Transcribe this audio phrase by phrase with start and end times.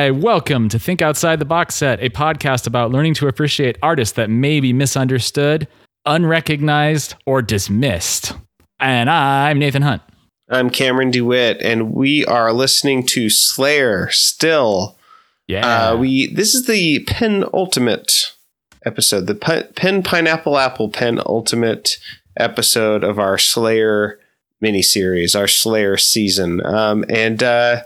[0.00, 4.14] Hi, welcome to Think Outside the Box Set, a podcast about learning to appreciate artists
[4.14, 5.68] that may be misunderstood,
[6.06, 8.32] unrecognized, or dismissed.
[8.78, 10.00] And I'm Nathan Hunt.
[10.48, 14.96] I'm Cameron DeWitt, and we are listening to Slayer still.
[15.46, 15.90] Yeah.
[15.90, 18.32] Uh, we this is the penultimate
[18.86, 21.98] episode, the pen, pen pineapple apple penultimate
[22.38, 24.18] episode of our Slayer
[24.64, 26.64] miniseries, our Slayer season.
[26.64, 27.82] Um, and uh,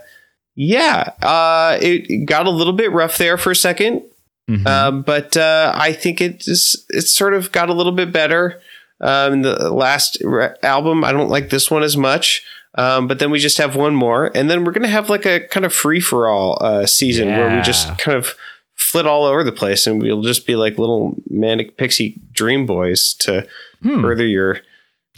[0.55, 4.01] yeah, uh, it got a little bit rough there for a 2nd
[4.49, 4.67] Mhm.
[4.67, 8.61] um, but uh, I think it just it sort of got a little bit better.
[9.01, 12.43] Um, the last re- album, I don't like this one as much.
[12.77, 15.39] Um, but then we just have one more, and then we're gonna have like a
[15.47, 18.35] kind of free for all uh, season where we just kind of
[18.75, 23.13] flit all over the place, and we'll just be like little manic pixie dream boys
[23.19, 23.47] to
[23.81, 24.01] Hmm.
[24.01, 24.59] further your.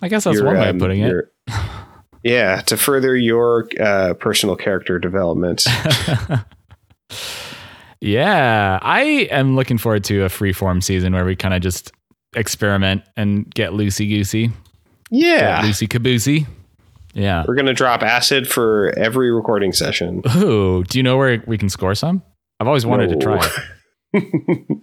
[0.03, 1.33] I guess that's your, one way um, of putting it.
[2.27, 5.65] yeah, to further your uh, personal character development.
[8.01, 11.93] yeah, I am looking forward to a freeform season where we kind of just
[12.35, 14.51] experiment and get loosey goosey,
[15.09, 16.45] yeah, loosey caboosey.
[17.13, 17.45] Yeah.
[17.47, 20.21] we're gonna drop acid for every recording session.
[20.35, 22.21] Ooh, do you know where we can score some?
[22.59, 23.49] I've always wanted to try
[24.13, 24.77] it.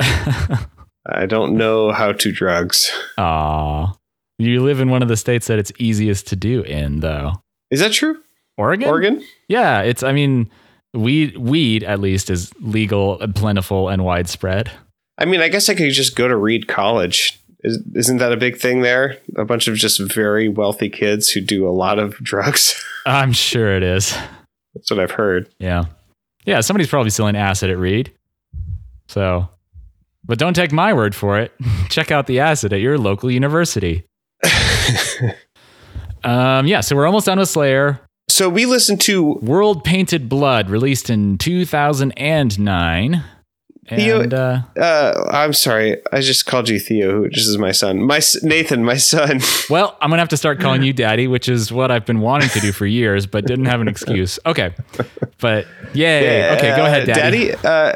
[1.08, 2.92] I don't know how to drugs.
[3.16, 3.94] Aw.
[4.40, 7.42] You live in one of the states that it's easiest to do in, though.
[7.70, 8.18] Is that true?
[8.56, 8.88] Oregon?
[8.88, 9.22] Oregon?
[9.48, 10.50] Yeah, it's, I mean,
[10.94, 14.70] weed, weed at least is legal and plentiful and widespread.
[15.18, 17.38] I mean, I guess I could just go to Reed College.
[17.62, 19.18] Is, isn't that a big thing there?
[19.36, 22.82] A bunch of just very wealthy kids who do a lot of drugs.
[23.04, 24.16] I'm sure it is.
[24.74, 25.50] That's what I've heard.
[25.58, 25.84] Yeah.
[26.46, 28.10] Yeah, somebody's probably selling acid at Reed.
[29.08, 29.50] So,
[30.24, 31.52] but don't take my word for it.
[31.90, 34.06] Check out the acid at your local university.
[36.22, 37.98] Um, yeah, so we're almost done with Slayer.
[38.28, 43.24] so we listened to World Painted Blood, released in 2009.
[43.88, 47.72] Theo- And uh, uh I'm sorry, I just called you Theo, who just is my
[47.72, 48.02] son.
[48.02, 49.40] My Nathan, my son.
[49.70, 52.50] well, I'm gonna have to start calling you Daddy, which is what I've been wanting
[52.50, 54.38] to do for years, but didn't have an excuse.
[54.46, 54.74] Okay,
[55.40, 56.50] but yay.
[56.56, 57.48] okay, go ahead, Uh, Daddy.
[57.48, 57.94] Daddy, uh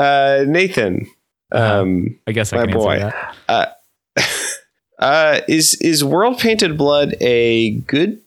[0.00, 1.06] uh Nathan.
[1.50, 1.80] Uh-huh.
[1.80, 3.10] Um I guess I my boy.
[5.02, 8.20] Uh is is World Painted Blood a good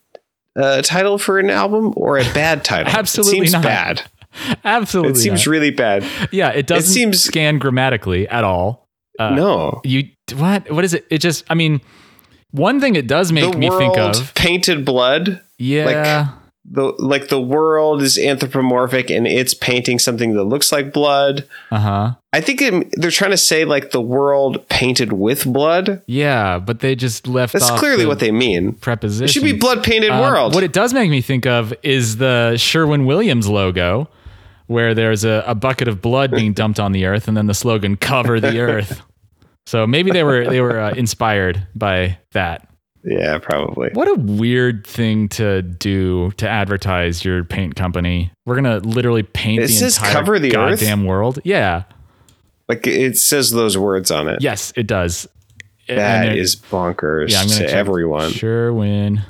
[0.56, 2.94] uh, title for an album or a bad title?
[2.94, 3.64] Absolutely it seems not.
[3.64, 4.02] bad.
[4.66, 5.52] Absolutely, It seems not.
[5.52, 6.06] really bad.
[6.32, 6.50] yeah.
[6.50, 8.88] It doesn't seems- scan grammatically at all.
[9.18, 9.82] Uh, no.
[9.86, 10.70] you what?
[10.72, 11.06] What is it?
[11.10, 11.46] It just.
[11.50, 11.80] I mean,
[12.52, 14.34] one thing it does make the me think of.
[14.36, 15.42] painted blood.
[15.58, 16.32] Yeah.
[16.68, 21.48] The like the world is anthropomorphic and it's painting something that looks like blood.
[21.72, 22.16] uh huh.
[22.34, 26.02] I think it, they're trying to say like the world painted with blood.
[26.08, 27.54] Yeah, but they just left.
[27.54, 28.74] That's clearly what they mean.
[28.74, 29.26] preposition.
[29.26, 30.56] It should be blood painted Um, world.
[30.56, 34.10] What it does make me think of is the Sherwin Williams logo,
[34.68, 37.54] where there's a, a bucket of blood being dumped on the earth, and then the
[37.54, 39.02] slogan "Cover the Earth."
[39.68, 42.70] So maybe they were they were uh, inspired by that.
[43.06, 43.90] Yeah, probably.
[43.94, 48.32] What a weird thing to do to advertise your paint company.
[48.46, 50.80] We're gonna literally paint It the says entire cover the earth?
[50.80, 51.40] goddamn world.
[51.44, 51.84] Yeah.
[52.68, 54.42] Like it says those words on it.
[54.42, 55.28] Yes, it does.
[55.88, 58.32] That it- is bonkers Yeah, I'm gonna to everyone.
[58.32, 59.22] Sherwin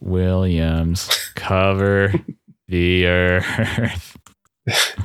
[0.00, 2.14] Williams cover
[2.68, 4.16] the earth.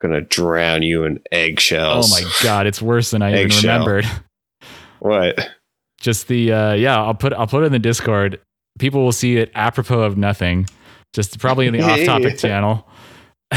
[0.00, 2.12] Gonna drown you in eggshells.
[2.12, 3.72] Oh my god, it's worse than I even Eggshell.
[3.86, 4.06] remembered.
[4.98, 5.48] What?
[6.02, 8.38] Just the uh yeah, I'll put I'll put it in the Discord.
[8.78, 10.66] People will see it apropos of nothing.
[11.14, 12.86] Just probably in the off topic channel.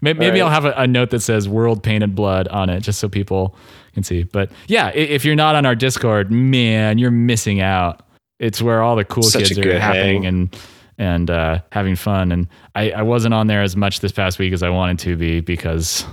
[0.00, 0.42] maybe maybe Right.
[0.42, 3.54] I'll have a, a note that says world painted blood on it just so people
[3.92, 4.22] can see.
[4.24, 8.02] But yeah, if you're not on our Discord, man, you're missing out.
[8.40, 10.26] It's where all the cool Such kids are happening hang.
[10.26, 10.56] and
[10.98, 12.32] and uh, having fun.
[12.32, 15.16] And I, I wasn't on there as much this past week as I wanted to
[15.16, 16.04] be because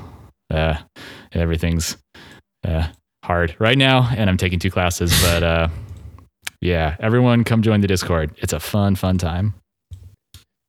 [0.50, 0.76] uh,
[1.34, 1.98] everything's
[2.68, 2.88] uh,
[3.24, 5.12] hard right now, and I'm taking two classes.
[5.22, 5.68] But uh,
[6.62, 8.34] yeah, everyone come join the Discord.
[8.38, 9.54] It's a fun, fun time.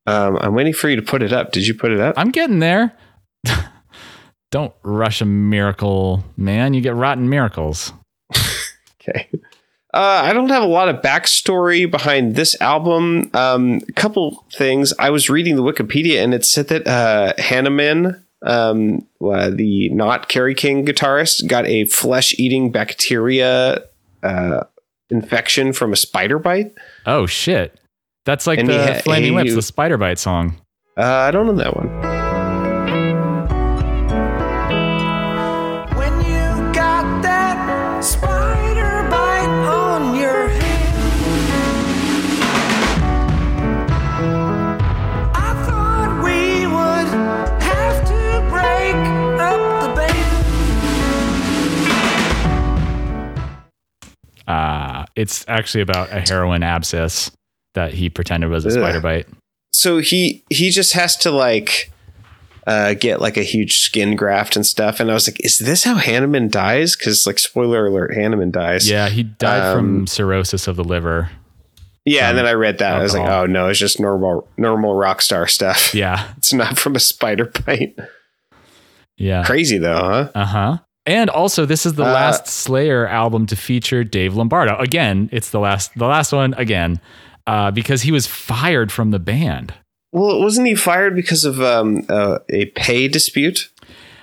[0.06, 1.52] Um, I'm waiting for you to put it up.
[1.52, 2.14] Did you put it up?
[2.16, 2.96] I'm getting there.
[4.50, 6.74] Don't rush a miracle, man.
[6.74, 7.92] You get rotten miracles.
[9.08, 9.28] Okay.
[9.94, 13.30] Uh, I don't have a lot of backstory behind this album.
[13.34, 14.94] Um, a couple things.
[14.98, 20.28] I was reading the Wikipedia and it said that uh, Hanneman, um, uh, the not
[20.28, 23.82] Kerry King guitarist, got a flesh eating bacteria
[24.22, 24.64] uh,
[25.10, 26.72] infection from a spider bite.
[27.06, 27.78] Oh shit.
[28.24, 30.60] That's like And the ha- Flaming Lips, the Spider Bite song.
[30.96, 32.21] Uh, I don't know that one.
[55.16, 57.30] It's actually about a heroin abscess
[57.74, 58.74] that he pretended was a Ugh.
[58.74, 59.26] spider bite.
[59.72, 61.90] So he he just has to like
[62.66, 65.00] uh, get like a huge skin graft and stuff.
[65.00, 66.94] And I was like, is this how Hanneman dies?
[66.96, 68.88] Because like spoiler alert, Hanneman dies.
[68.88, 71.30] Yeah, he died from Um, cirrhosis of the liver.
[72.04, 72.96] Yeah, and then I read that.
[72.96, 75.94] I was like, oh no, it's just normal normal rock star stuff.
[75.94, 77.96] Yeah, It's not from a spider bite.
[79.16, 79.44] yeah.
[79.44, 80.28] Crazy though, huh?
[80.34, 80.78] Uh huh.
[81.04, 84.76] And also, this is the Uh, last Slayer album to feature Dave Lombardo.
[84.78, 87.00] Again, it's the last, the last one again,
[87.46, 89.74] uh, because he was fired from the band.
[90.12, 93.70] Well, wasn't he fired because of um, uh, a pay dispute?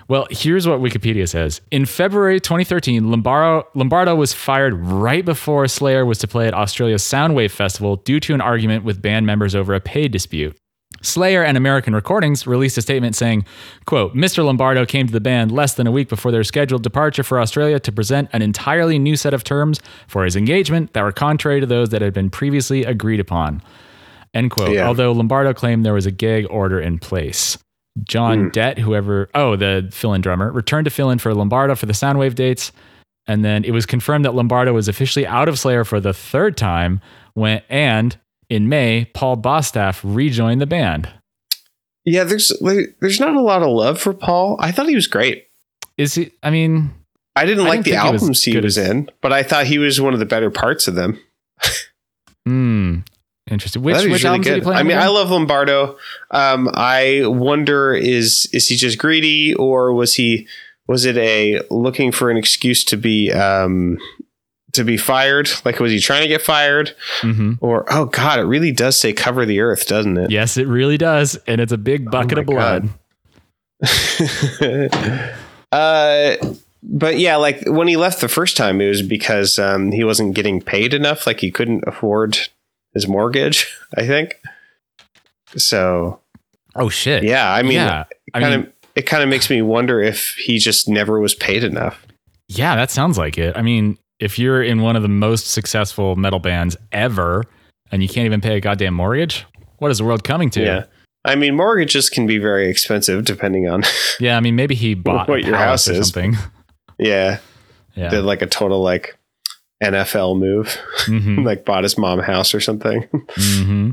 [0.08, 1.62] Well, here's what Wikipedia says.
[1.70, 7.04] In February 2013, Lombardo, Lombardo was fired right before Slayer was to play at Australia's
[7.04, 10.58] Soundwave Festival due to an argument with band members over a pay dispute.
[11.02, 13.46] Slayer and American Recordings released a statement saying,
[13.86, 14.44] quote, Mr.
[14.44, 17.80] Lombardo came to the band less than a week before their scheduled departure for Australia
[17.80, 21.66] to present an entirely new set of terms for his engagement that were contrary to
[21.66, 23.62] those that had been previously agreed upon.
[24.34, 24.72] End quote.
[24.72, 24.88] Yeah.
[24.88, 27.58] Although Lombardo claimed there was a gag order in place.
[28.04, 28.50] John hmm.
[28.50, 31.94] Dette, whoever, oh, the fill in drummer, returned to fill in for Lombardo for the
[31.94, 32.72] Soundwave dates.
[33.28, 36.58] And then it was confirmed that Lombardo was officially out of Slayer for the third
[36.58, 37.02] time
[37.34, 38.18] when, and
[38.50, 41.10] in May, Paul Bostaph rejoined the band.
[42.06, 42.52] Yeah, there's
[43.00, 44.58] there's not a lot of love for Paul.
[44.60, 45.48] I thought he was great.
[45.98, 46.92] Is he, I mean,
[47.36, 49.44] I didn't I like the think he was albums he was as- in, but I
[49.44, 51.20] thought he was one of the better parts of them.
[52.46, 53.00] hmm,
[53.50, 53.82] interesting.
[53.84, 54.68] Which, which really albums good.
[54.68, 55.02] I mean, again?
[55.04, 55.98] I love Lombardo.
[56.32, 60.48] Um, I wonder is is he just greedy or was he
[60.88, 63.98] was it a looking for an excuse to be um,
[64.74, 65.50] to be fired?
[65.66, 66.96] Like was he trying to get fired?
[67.22, 67.58] Mhm.
[67.62, 70.32] Or oh god, it really does say cover the earth, doesn't it?
[70.32, 71.36] Yes, it really does.
[71.48, 72.90] And it's a big bucket my of blood.
[75.72, 76.36] uh,
[76.82, 80.36] but yeah, like when he left the first time, it was because um, he wasn't
[80.36, 81.28] getting paid enough.
[81.28, 82.38] Like he couldn't afford
[82.94, 83.76] his mortgage.
[83.98, 84.36] I think.
[85.58, 86.20] So
[86.76, 87.24] Oh, shit.
[87.24, 88.04] yeah, I mean, yeah.
[88.34, 91.34] I kind mean, of it kind of makes me wonder if he just never was
[91.36, 92.06] paid enough.
[92.48, 93.56] Yeah, that sounds like it.
[93.58, 97.44] I mean, if you're in one of the most successful metal bands ever
[97.92, 99.46] and you can't even pay a goddamn mortgage,
[99.78, 100.62] what is the world coming to?
[100.64, 100.84] Yeah.
[101.26, 103.84] I mean, mortgages can be very expensive depending on,
[104.20, 106.08] Yeah, I mean, maybe he bought What a your house or is.
[106.08, 106.38] something.
[107.00, 107.40] yeah,
[107.96, 108.10] Yeah.
[108.10, 109.18] did like a total like
[109.84, 113.08] NFL move, hmm like bought his mom house or something.
[113.36, 113.92] hmm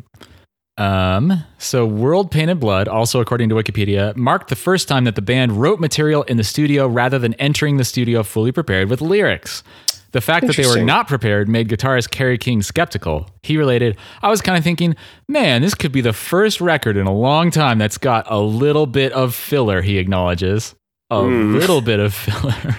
[0.78, 5.22] Um, so World Painted Blood, also according to Wikipedia, marked the first time that the
[5.22, 9.62] band wrote material in the studio rather than entering the studio fully prepared with lyrics.
[10.12, 13.28] The fact that they were not prepared made guitarist Kerry King skeptical.
[13.42, 14.94] He related, I was kind of thinking,
[15.28, 18.86] man, this could be the first record in a long time that's got a little
[18.86, 20.74] bit of filler, he acknowledges.
[21.10, 21.54] A Hmm.
[21.56, 22.76] little bit of filler.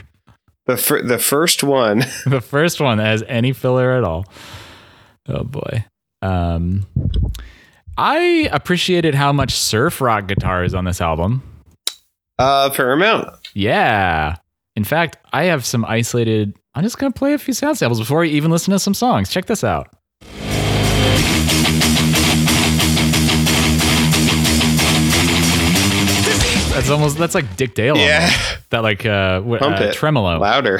[0.65, 1.99] the fir- the first one.
[2.25, 4.25] the first one that has any filler at all.
[5.27, 5.85] Oh boy.
[6.21, 6.87] Um,
[7.97, 11.43] I appreciated how much surf rock guitar is on this album.
[12.39, 13.29] Uh, fair amount.
[13.53, 14.35] Yeah.
[14.75, 16.53] In fact, I have some isolated.
[16.77, 18.93] I'm just going to play a few sound samples before we even listen to some
[18.93, 19.29] songs.
[19.31, 19.87] Check this out.
[26.71, 27.97] That's almost that's like Dick Dale.
[27.97, 28.29] Yeah.
[28.29, 28.57] almost.
[28.69, 29.93] That like uh, w- Pump uh it.
[29.95, 30.37] tremolo.
[30.37, 30.79] Louder.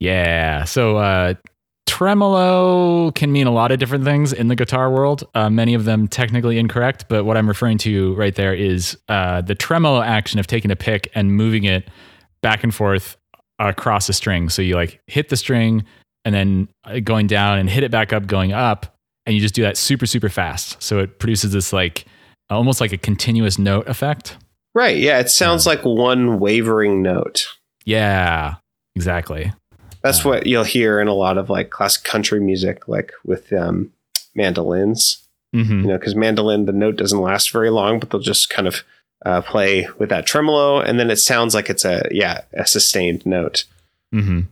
[0.00, 0.64] Yeah.
[0.64, 1.34] So uh,
[1.86, 5.24] tremolo can mean a lot of different things in the guitar world.
[5.34, 9.40] Uh, many of them technically incorrect, but what I'm referring to right there is uh,
[9.40, 11.88] the tremolo action of taking a pick and moving it
[12.42, 13.16] back and forth
[13.58, 14.48] across a string.
[14.48, 15.84] So you like hit the string
[16.24, 19.54] and then uh, going down and hit it back up, going up, and you just
[19.54, 20.82] do that super super fast.
[20.82, 22.06] So it produces this like
[22.50, 24.36] almost like a continuous note effect.
[24.74, 24.96] Right.
[24.96, 25.20] Yeah.
[25.20, 27.46] It sounds like one wavering note.
[27.84, 28.56] Yeah.
[28.96, 29.52] Exactly.
[30.04, 33.90] That's what you'll hear in a lot of like classic country music, like with um,
[34.36, 35.18] mandolins.
[35.52, 38.68] hmm You know, because mandolin, the note doesn't last very long, but they'll just kind
[38.68, 38.84] of
[39.26, 43.24] uh, play with that tremolo, and then it sounds like it's a yeah a sustained
[43.26, 43.64] note.
[44.12, 44.42] hmm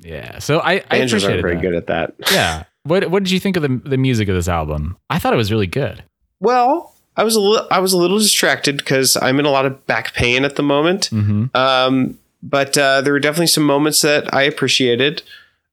[0.00, 0.38] Yeah.
[0.38, 1.62] So I, I Banjos aren't very that.
[1.62, 2.14] good at that.
[2.30, 2.64] Yeah.
[2.84, 4.96] What What did you think of the the music of this album?
[5.10, 6.02] I thought it was really good.
[6.40, 9.66] Well, I was a little I was a little distracted because I'm in a lot
[9.66, 11.06] of back pain at the moment.
[11.06, 15.22] hmm Um, but uh, there were definitely some moments that I appreciated.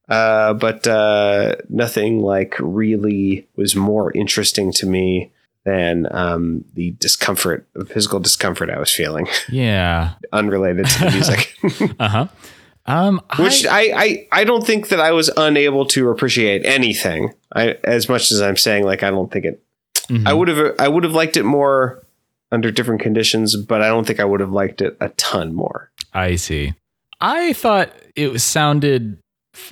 [0.08, 5.30] Uh, but uh, nothing like really was more interesting to me
[5.64, 10.14] than um, the discomfort, the physical discomfort I was feeling, Yeah.
[10.32, 11.56] unrelated to the music.
[12.00, 12.26] Uh huh.
[12.86, 13.20] Um.
[13.38, 17.32] Which I, I, I, don't think that I was unable to appreciate anything.
[17.54, 19.62] I, as much as I'm saying, like I don't think it,
[20.08, 20.26] Mhm.
[20.26, 22.04] I would have I would have liked it more
[22.50, 25.89] under different conditions, but I don't think I would have liked it a ton more.
[26.12, 26.74] I see.
[27.20, 29.18] I thought it sounded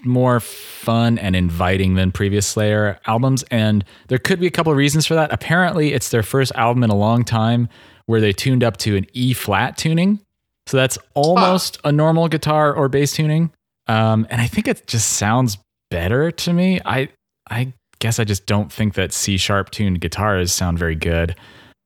[0.04, 4.78] more fun and inviting than previous Slayer albums, and there could be a couple of
[4.78, 5.32] reasons for that.
[5.32, 7.68] Apparently, it's their first album in a long time
[8.06, 10.20] where they tuned up to an E flat tuning,
[10.66, 13.50] so that's almost a normal guitar or bass tuning.
[13.86, 15.58] Um, and I think it just sounds
[15.90, 16.80] better to me.
[16.84, 17.08] I
[17.50, 21.34] I guess I just don't think that C sharp tuned guitars sound very good.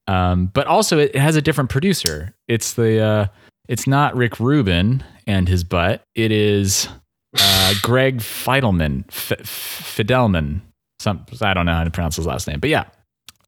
[0.08, 2.34] Um, but also, it, it has a different producer.
[2.48, 3.26] It's the uh,
[3.72, 6.02] it's not Rick Rubin and his butt.
[6.14, 6.88] It is
[7.38, 9.40] uh, Greg Fidelman, F-
[9.96, 10.60] Fidelman.
[11.00, 12.84] Some I don't know how to pronounce his last name, but yeah.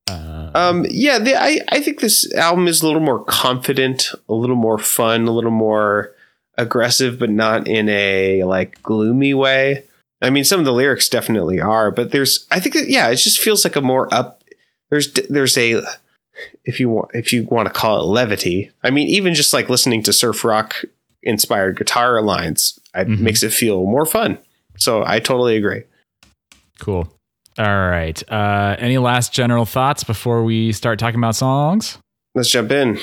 [0.08, 4.34] Uh, Um, yeah, the, I I think this album is a little more confident, a
[4.34, 6.14] little more fun, a little more
[6.56, 9.84] aggressive, but not in a like gloomy way.
[10.22, 13.16] I mean, some of the lyrics definitely are, but there's I think that, yeah, it
[13.16, 14.42] just feels like a more up.
[14.88, 15.82] There's there's a
[16.64, 18.70] if you want if you want to call it levity.
[18.82, 20.76] I mean, even just like listening to surf rock
[21.22, 23.20] inspired guitar lines, it Mhm.
[23.20, 24.38] makes it feel more fun.
[24.76, 25.82] So I totally agree.
[26.80, 27.08] cool.
[27.56, 28.20] All right.
[28.30, 31.98] Uh, any last general thoughts before we start talking about songs?
[32.34, 32.98] Let's jump in.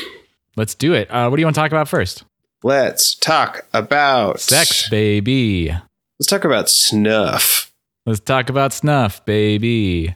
[0.57, 1.09] Let's do it.
[1.09, 2.25] Uh, what do you want to talk about first?
[2.61, 5.71] Let's talk about Sex, baby.
[6.19, 7.71] Let's talk about snuff.
[8.05, 10.15] Let's talk about snuff, baby.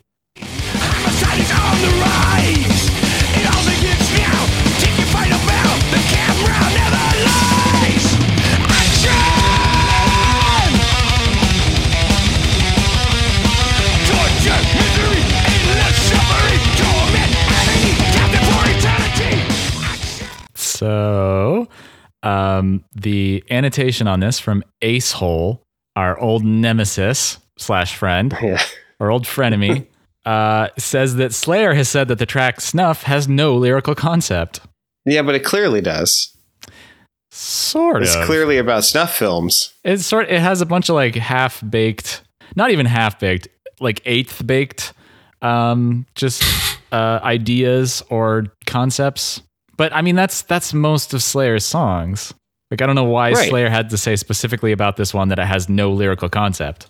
[20.75, 21.67] So,
[22.24, 25.62] um, the annotation on this from Ace Hole,
[25.96, 28.62] our old nemesis slash friend, Yeah.
[29.00, 29.88] our old frenemy,
[30.25, 34.60] uh, says that Slayer has said that the track Snuff has no lyrical concept.
[35.05, 36.36] Yeah, but it clearly does.
[37.32, 38.22] Sort It's of.
[38.22, 39.74] It's clearly about snuff films.
[39.84, 40.29] It's sort.
[40.29, 42.24] It has a bunch of like half baked,
[42.55, 44.94] not even half baked, like eighth baked,
[45.41, 46.44] um, just
[46.91, 49.41] uh, ideas or concepts.
[49.77, 52.34] But I mean, that's that's most of Slayer's songs.
[52.72, 53.50] Like I don't know why Right.
[53.50, 56.88] Slayer had to say specifically about this one that it has no lyrical concept.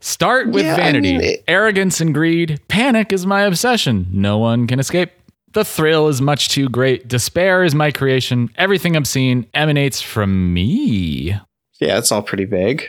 [0.00, 2.60] Start with Yeah, I vanity, mean, it- arrogance, and greed.
[2.68, 4.06] Panic is my obsession.
[4.12, 5.10] No one can escape.
[5.54, 7.08] The thrill is much too great.
[7.08, 8.50] Despair is my creation.
[8.56, 11.38] Everything obscene emanates from me.
[11.80, 12.84] Yeah, it's all pretty vague.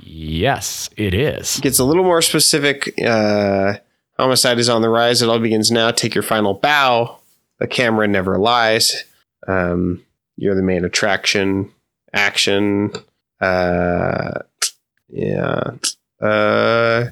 [0.00, 1.58] Yes, it is.
[1.58, 2.92] It Gets a little more specific.
[3.02, 3.74] Uh,
[4.18, 5.22] homicide is on the rise.
[5.22, 5.90] It all begins now.
[5.90, 7.18] Take your final bow.
[7.58, 9.04] The camera never lies.
[9.46, 10.04] Um,
[10.36, 11.70] you're the main attraction.
[12.12, 12.92] Action.
[13.40, 14.40] Uh,
[15.08, 15.70] yeah.
[16.20, 17.06] Uh,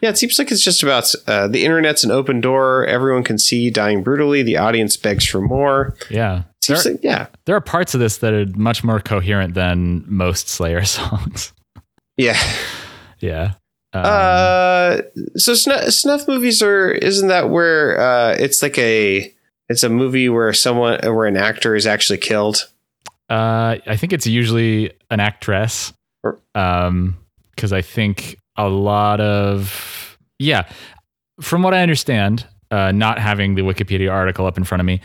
[0.00, 2.84] yeah, it seems like it's just about uh, the internet's an open door.
[2.84, 4.42] Everyone can see dying brutally.
[4.42, 5.96] The audience begs for more.
[6.10, 6.42] Yeah.
[6.66, 7.26] There, Seems like, yeah.
[7.46, 11.52] there are parts of this that are much more coherent than most Slayer songs.
[12.16, 12.38] Yeah.
[13.20, 13.54] yeah.
[13.94, 14.98] Um, Uh,
[15.36, 19.32] so snuff, snuff movies are isn't that where uh, it's like a
[19.68, 22.68] it's a movie where someone where an actor is actually killed.
[23.30, 25.92] Uh, I think it's usually an actress.
[26.54, 27.16] Um,
[27.54, 30.68] because I think a lot of yeah,
[31.40, 35.00] from what I understand, uh, not having the Wikipedia article up in front of me,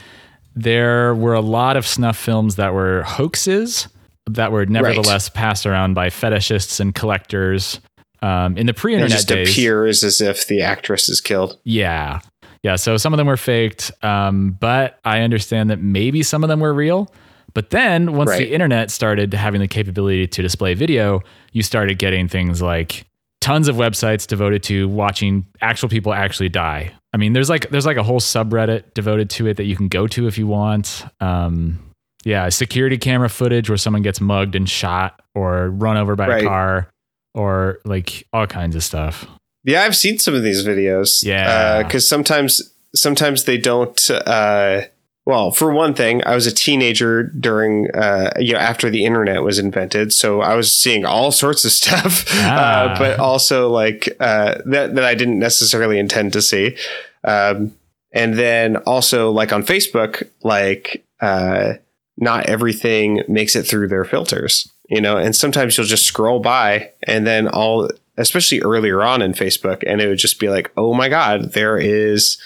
[0.55, 3.87] there were a lot of snuff films that were hoaxes
[4.29, 7.79] that were nevertheless passed around by fetishists and collectors.
[8.21, 11.57] Um, in the pre-internet just days, appears as if the actress is killed.
[11.63, 12.19] yeah.
[12.61, 12.75] Yeah.
[12.75, 16.59] So some of them were faked, um, but I understand that maybe some of them
[16.59, 17.09] were real.
[17.53, 18.39] But then once Right.
[18.39, 21.21] the internet started having the capability to display video,
[21.53, 23.05] you started getting things like
[23.39, 26.91] tons of websites devoted to watching actual people actually die.
[27.13, 29.87] I mean, there's like there's like a whole subreddit devoted to it that you can
[29.87, 31.05] go to if you want.
[31.21, 31.79] Um,
[32.25, 36.43] yeah, security camera footage where someone gets mugged and shot or run over by Right.
[36.43, 36.89] a car
[37.33, 39.25] or like all kinds of stuff.
[39.63, 41.23] Yeah, I've seen some of these videos.
[41.23, 41.83] Yeah.
[41.83, 44.09] because sometimes sometimes they don't.
[44.09, 44.81] Uh,
[45.25, 49.43] well, for one thing, I was a teenager during uh, you know after the internet
[49.43, 52.93] was invented, so I was seeing all sorts of stuff, Ah.
[52.93, 56.75] uh, but also like uh, that that I didn't necessarily intend to see.
[57.23, 57.75] Um,
[58.11, 61.73] and then also like on Facebook, like uh,
[62.21, 66.91] not everything makes it through their filters, you know, and sometimes you'll just scroll by
[67.07, 70.93] and then all, especially earlier on in Facebook, and it would just be like, oh
[70.93, 72.37] my God, there is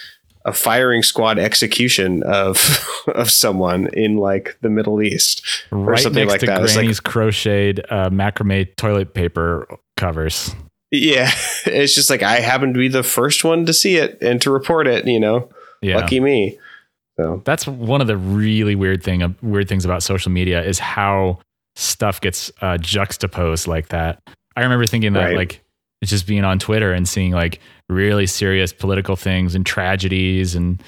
[0.46, 5.42] a firing squad execution of of someone in like the Middle East.
[5.72, 6.62] right something next like to that.
[6.64, 10.54] It's like- Granny's crocheted uh, macrame toilet paper covers.
[10.92, 11.32] Yeah,
[11.66, 14.52] it's just like I happen to be the first one to see it and to
[14.52, 15.08] report it.
[15.08, 15.50] You know,
[15.82, 15.96] Yeah.
[15.96, 16.60] lucky me.
[17.20, 21.40] So That's one of the really weird thing weird things about social media is how
[21.76, 24.20] stuff gets uh, juxtaposed like that.
[24.56, 25.36] I remember thinking that Right.
[25.38, 25.62] like
[26.04, 30.82] just being on Twitter and seeing like really serious political things and tragedies and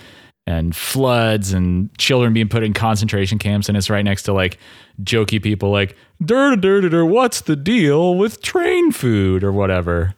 [0.47, 4.59] and floods and children being put in concentration camps and it's right next to like
[5.03, 10.13] jokey people like dur dur dur dur what's the deal with train food or whatever.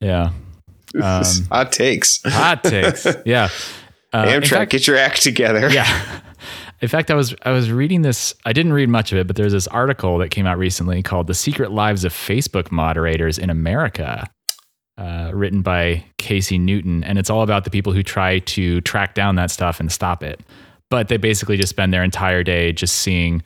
[0.00, 0.30] Yeah.
[1.02, 2.20] Um, hot takes.
[2.24, 3.06] hot takes.
[3.24, 3.48] Yeah.
[4.14, 5.68] Uh, Amtrak, fact- get your act together.
[5.70, 6.20] yeah.
[6.80, 8.34] In fact, I was I was reading this.
[8.44, 11.26] I didn't read much of it, but there's this article that came out recently called
[11.26, 14.28] "The Secret Lives of Facebook Moderators in America,"
[14.98, 19.14] uh, written by Casey Newton, and it's all about the people who try to track
[19.14, 20.40] down that stuff and stop it.
[20.90, 23.42] But they basically just spend their entire day just seeing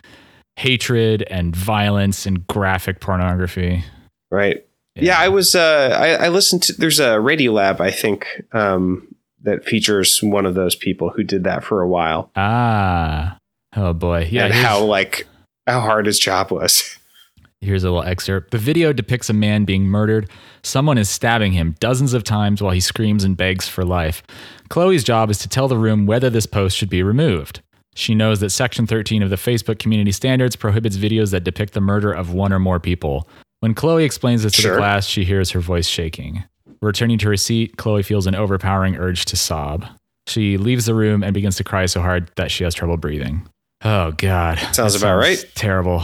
[0.57, 3.85] hatred and violence and graphic pornography.
[4.31, 4.65] Right.
[4.97, 5.55] Yeah, I was.
[5.55, 6.73] Uh, I, I listened to.
[6.73, 9.15] There's a Radiolab, I think, um,
[9.49, 12.31] that features one of those people who did that for a while.
[12.37, 13.39] Ah,
[13.77, 14.47] oh boy, yeah.
[14.47, 15.27] and how like
[15.67, 16.97] how hard his job was.
[17.61, 18.53] Here's a little excerpt.
[18.53, 20.31] The video depicts a man being murdered.
[20.63, 24.23] Someone is stabbing him dozens of times while he screams and begs for life.
[24.69, 27.61] Chloe's job is to tell the room whether this post should be removed.
[27.97, 31.81] She knows that Section 13 of the Facebook Community Standards prohibits videos that depict the
[31.81, 33.29] murder of one or more people.
[33.59, 34.73] When Chloe explains this to Sure.
[34.75, 36.45] the class, she hears her voice shaking.
[36.81, 39.85] Returning to her seat, Chloe feels an overpowering urge to sob.
[40.27, 43.49] She leaves the room and begins to cry so hard that she has trouble breathing.
[43.85, 44.59] Oh, God.
[44.73, 45.43] Sounds about right.
[45.55, 46.03] Terrible.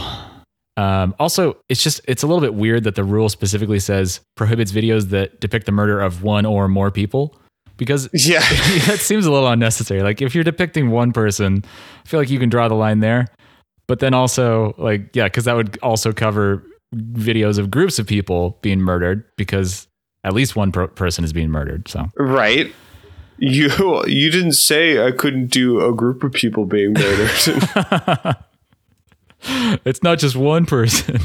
[0.77, 4.71] Um, also, it's just it's a little bit weird that the rule specifically says prohibits
[4.71, 7.35] videos that depict the murder of one or more people
[7.77, 8.39] because Yeah.
[8.87, 10.01] that seems a little unnecessary.
[10.01, 11.63] Like if you're depicting one person,
[12.03, 13.27] I feel like you can draw the line there.
[13.87, 18.57] But then also, like, yeah, because that would also cover videos of groups of people
[18.61, 19.87] being murdered because
[20.25, 21.87] at least one per- person is being murdered.
[21.87, 22.73] So right.
[23.37, 28.35] You you didn't say I couldn't do a group of people being murdered.
[29.85, 31.19] it's not just one person.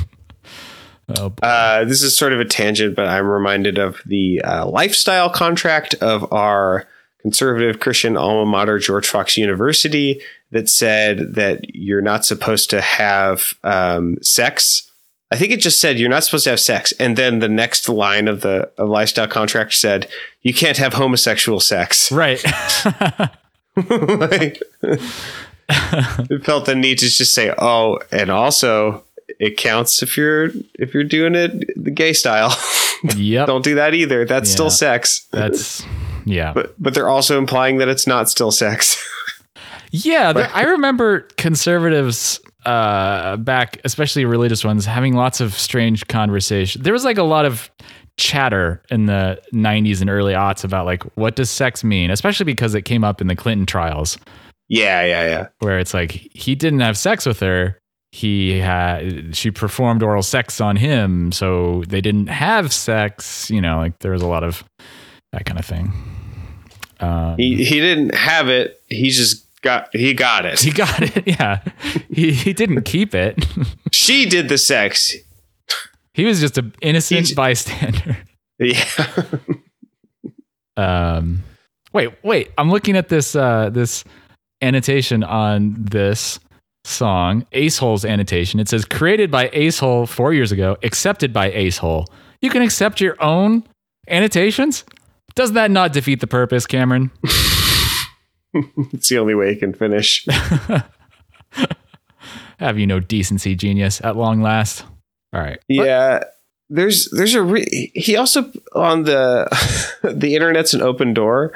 [1.19, 5.31] oh, uh, this is sort of a tangent, but I'm reminded of the uh, lifestyle
[5.31, 6.87] contract of our
[7.23, 13.55] conservative Christian alma mater, George Fox University, that said that you're not supposed to have
[13.63, 14.90] um, sex.
[15.33, 17.89] I think it just said you're not supposed to have sex, and then the next
[17.89, 20.09] line of the of lifestyle contract said
[20.43, 22.11] you can't have homosexual sex.
[22.11, 22.43] right.
[23.77, 29.05] like, it felt the need to just say, "Oh, and also
[29.39, 32.57] it counts if you're if you're doing it the gay style.
[33.17, 33.47] yep.
[33.47, 34.25] Don't do that either.
[34.25, 34.55] That's Yeah.
[34.55, 35.85] still sex." That's
[36.25, 36.53] yeah.
[36.53, 39.07] But but they're also implying that it's not still sex.
[39.93, 46.83] Yeah, I remember conservatives uh, back, especially religious ones, having lots of strange conversation.
[46.83, 47.71] There was like a lot of
[48.17, 52.75] chatter in the 90s and early aughts about like what does sex mean, especially because
[52.75, 54.19] it came up in the Clinton trials
[54.71, 55.47] yeah, yeah, yeah.
[55.59, 57.77] where it's like he didn't have sex with her.
[58.13, 63.51] He had she performed oral sex on him, so they didn't have sex.
[63.51, 64.65] You know, like there was a lot of
[65.33, 65.93] that kind of thing.
[67.01, 68.81] Um, He he didn't have it.
[68.89, 70.61] He just got he got it.
[70.61, 71.27] he got it.
[71.27, 71.61] Yeah,
[72.11, 73.45] he he didn't keep it.
[73.93, 75.15] She did the sex.
[76.15, 78.17] He was just an innocent bystander.
[78.59, 78.85] Yeah.
[80.77, 81.43] Um,
[81.93, 82.51] wait, wait.
[82.59, 84.05] I'm looking at this uh, this
[84.61, 86.39] annotation on this
[86.85, 88.61] song, Acehole's annotation.
[88.61, 92.07] It says created by Acehole four years ago, accepted by Acehole.
[92.41, 93.65] You can accept your own
[94.09, 94.85] annotations.
[95.35, 97.11] Does that not defeat the purpose, Cameron?
[98.93, 100.27] it's the only way he can finish.
[102.59, 104.01] Have you no decency, genius?
[104.03, 104.85] At long last.
[105.33, 105.59] All right.
[105.69, 106.25] Yeah.
[106.69, 109.49] There's there's a re- he also on the
[110.03, 111.53] the internet's an open door.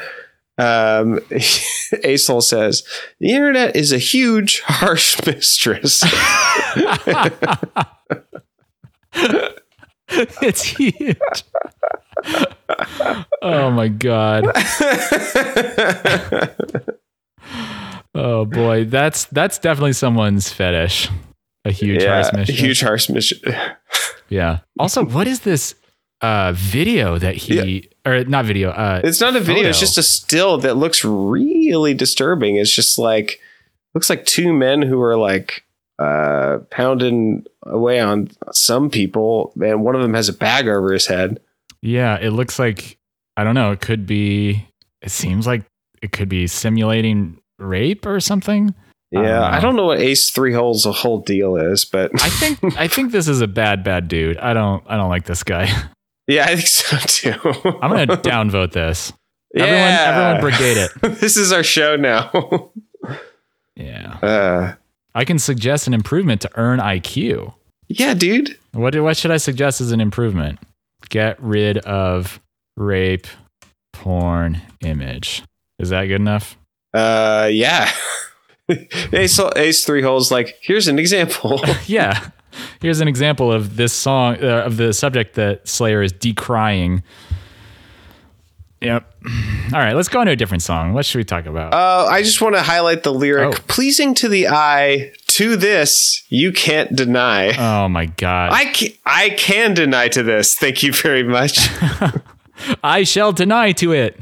[0.57, 2.85] Um, Acel says
[3.21, 6.03] the internet is a huge harsh mistress.
[10.43, 11.45] it's huge.
[13.43, 14.45] Oh my god.
[18.15, 21.11] Oh boy, that's that's definitely someone's fetish.
[21.65, 22.59] A huge yeah, harsh mistress.
[22.59, 23.57] huge harsh mistress.
[24.29, 24.61] Yeah.
[24.79, 25.75] Also, what is this
[26.21, 28.71] uh video that he or not video?
[28.71, 29.69] Uh It's not a video.
[29.69, 32.57] It's just a still that looks really disturbing.
[32.57, 33.41] It's just like
[33.95, 35.65] looks like two men who are like
[35.99, 41.07] uh pounding away on some people, and one of them has a bag over his
[41.07, 41.41] head.
[41.85, 42.99] Yeah, it looks like
[43.37, 44.67] I don't know, it could be
[45.03, 45.65] it seems like
[46.03, 48.75] it could be simulating rape or something.
[49.11, 49.43] Yeah, know.
[49.45, 53.13] I don't know what Ace Three Holes whole deal is, but I think I think
[53.13, 54.39] this is a bad bad dude.
[54.39, 55.69] I don't I don't like this guy.
[56.27, 57.79] Yeah, I think so too.
[57.83, 59.13] I'm going to downvote this.
[59.55, 59.65] yeah.
[59.65, 61.21] Everyone, everyone brigade it.
[61.21, 62.71] this is our show now.
[63.77, 64.19] Yeah.
[64.23, 64.75] uh,
[65.15, 67.53] I can suggest an improvement to earn IQ.
[67.89, 68.57] yeah, dude.
[68.73, 70.59] What, what should I suggest as an improvement?
[71.11, 72.41] Get rid of
[72.77, 73.27] rape
[73.93, 75.43] porn image.
[75.79, 76.57] Is that good enough?
[76.93, 77.91] Uh, yeah.
[79.13, 80.31] Ace, Ace three holes.
[80.33, 81.61] Like, here's an example.
[81.87, 82.29] yeah.
[82.81, 87.03] Here's an example of this song, uh, of the subject that Slayer is decrying.
[88.81, 89.13] Yep.
[89.73, 90.93] All right, let's go on to a different song.
[90.93, 91.73] What should we talk about?
[91.73, 93.63] Uh, I just want to highlight the lyric Oh.
[93.67, 95.13] pleasing to the eye.
[95.35, 97.57] To this, you can't deny.
[97.57, 98.53] oh my God.
[98.53, 100.55] I can, I can deny to this.
[100.55, 101.59] Thank you very much.
[102.85, 104.21] I shall deny to it.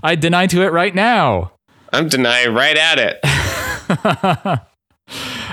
[0.00, 1.52] I deny to it right now.
[1.92, 4.62] I'm denying right at it.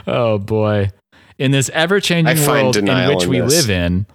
[0.07, 0.89] Oh boy.
[1.37, 3.67] In this ever changing world in which in we this.
[3.67, 4.05] live in,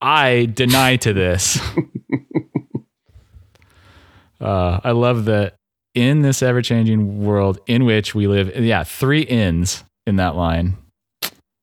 [0.00, 1.60] I deny to this.
[4.40, 5.54] uh, I love that
[5.94, 8.56] in this ever changing world in which we live.
[8.56, 10.76] Yeah, three ins in that line.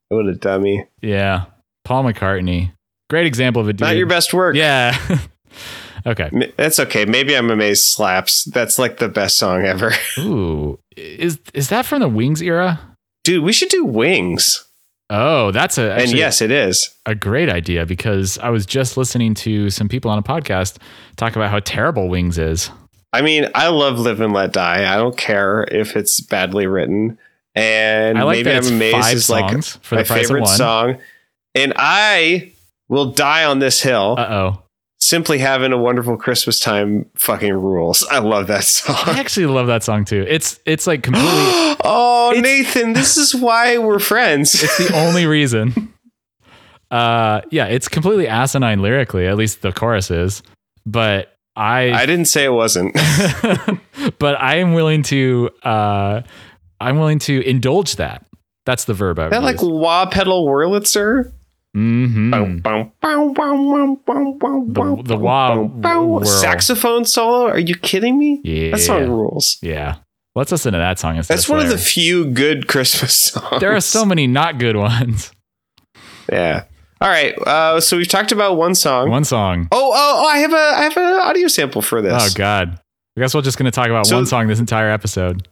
[0.08, 0.86] What a dummy.
[1.00, 1.46] Yeah.
[1.84, 2.72] Paul McCartney.
[3.08, 3.80] Great example of a dude.
[3.80, 4.54] Not your best work.
[4.56, 4.96] Yeah.
[6.06, 6.30] okay.
[6.56, 7.04] That's okay.
[7.04, 8.44] Maybe I'm amazed slaps.
[8.44, 9.92] That's like the best song ever.
[10.18, 10.78] Ooh.
[10.96, 12.80] Is is that from the Wings era?
[13.24, 14.64] Dude, we should do wings.
[15.12, 16.88] Oh, that's a and yes, it is.
[17.04, 20.78] a great idea because I was just listening to some people on a podcast
[21.16, 22.70] talk about how terrible Wings is.
[23.12, 24.92] I mean, I love Live and Let Die.
[24.92, 27.18] I don't care if it's badly written.
[27.54, 30.98] And I like maybe I'm amazed is like for my the favorite song.
[31.54, 32.52] And I
[32.88, 34.14] will die on this hill.
[34.18, 34.62] Uh oh.
[35.02, 38.06] Simply having a wonderful Christmas time fucking rules.
[38.10, 38.96] I love that song.
[39.06, 40.24] I actually love that song too.
[40.28, 41.30] It's it's like completely
[41.84, 44.54] oh, It's- Nathan, this is why we're friends.
[44.62, 45.92] it's the only reason.
[46.90, 50.42] Uh yeah, it's completely asinine lyrically, at least the chorus is.
[50.86, 52.94] But I, I didn't say it wasn't.
[54.18, 56.22] but I am willing to uh
[56.80, 58.24] I'm willing to indulge that.
[58.66, 59.70] That's the verb I would that like use.
[59.70, 61.32] wah pedal Wurlitzer.
[61.76, 62.62] Mhm.
[62.62, 66.24] The, The- the wah whirl.
[66.24, 67.48] saxophone solo.
[67.48, 68.40] Are you kidding me?
[68.44, 68.72] Yeah.
[68.72, 69.58] That song rules.
[69.62, 69.96] Yeah.
[70.34, 71.34] Let's listen to that song instead.
[71.36, 73.60] That's of one of the few good Christmas songs.
[73.60, 75.32] There are so many not good ones.
[76.30, 76.64] Yeah.
[77.00, 77.36] All right.
[77.38, 79.08] Uh, so we've talked about one song.
[79.10, 79.68] One song.
[79.72, 80.26] Oh, oh, oh!
[80.26, 82.12] I have a, I have an audio sample for this.
[82.14, 82.78] Oh God.
[83.16, 85.48] I guess we're just gonna talk about So- one song this entire episode.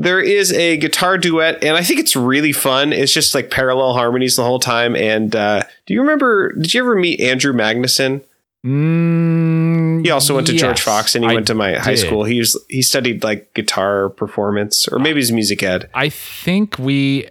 [0.00, 3.94] There is a guitar duet and i think it's really fun it's just like parallel
[3.94, 8.22] harmonies the whole time and uh, do you remember did you ever meet andrew magnuson
[8.66, 12.24] Mm, he also went to george fox and he I went to my high school
[12.24, 17.28] he was he studied like guitar performance or maybe he's music ed I think we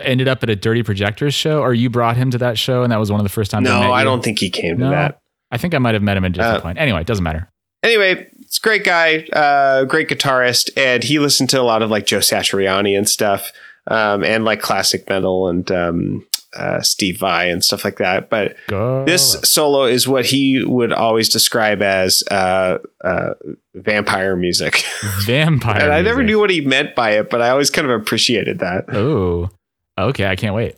[0.00, 2.90] ended up at a Dirty Projectors show, or you brought him to that show, and
[2.90, 3.68] that was one of the first times.
[3.68, 4.04] I, no i you.
[4.04, 4.90] don't think he came to No?
[4.90, 6.78] that I think I might have met him at a different Uh, point.
[6.78, 7.48] Anyway, it doesn't matter.
[7.82, 11.90] anyway it's a great guy uh, great guitarist and he listened to a lot of
[11.90, 13.52] like joe satriani and stuff
[13.86, 18.56] um, and like classic metal and um, uh, steve vai and stuff like that but
[18.66, 19.04] Go.
[19.04, 23.34] This solo is what he would always describe as uh, uh,
[23.74, 24.82] vampire music.
[25.20, 25.80] vampire.
[25.82, 26.26] and I never music.
[26.26, 28.84] knew what he meant by it, but I always kind of appreciated that.
[28.92, 29.48] Oh,
[29.96, 30.26] okay.
[30.26, 30.74] I can't wait.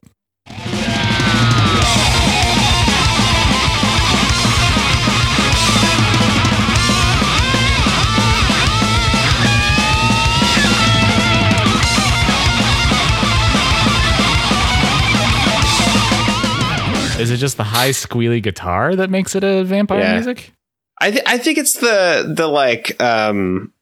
[17.23, 20.13] Is it just the high squealy guitar that makes it a vampire Yeah.
[20.15, 20.53] music?
[21.01, 23.73] I th- I think it's the the like um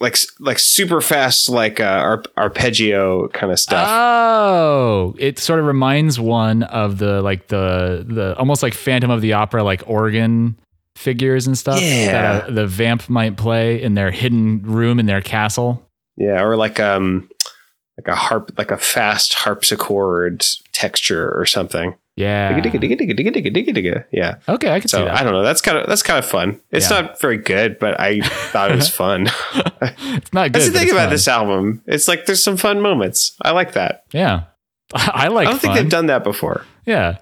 [0.00, 3.86] like like super fast like uh, arp- arpeggio kind of stuff.
[3.88, 9.20] Oh, it sort of reminds one of the like the the almost like Phantom of
[9.20, 10.56] the Opera like organ
[10.96, 12.12] figures and stuff Yeah.
[12.12, 15.84] that a, the vamp might play in their hidden room in their castle.
[16.16, 17.28] yeah, or like um
[17.98, 21.94] like a harp like a fast harpsichord texture or something.
[22.16, 22.52] Yeah.
[22.60, 24.04] Digga, digga, digga, digga, digga, digga, digga.
[24.12, 24.36] Yeah.
[24.48, 25.14] Okay, I can see So that.
[25.20, 25.42] I don't know.
[25.42, 26.60] That's kind of that's kind of fun.
[26.70, 27.00] It's Yeah.
[27.02, 29.28] not very good, but I thought it was fun.
[29.82, 30.52] it's not good.
[30.54, 31.10] That's the thing about fun.
[31.10, 31.82] this album.
[31.86, 33.36] It's like there's some fun moments.
[33.42, 34.04] I like that.
[34.12, 34.44] Yeah.
[34.94, 36.64] I like I don't think they've done that before.
[36.86, 37.18] Yeah.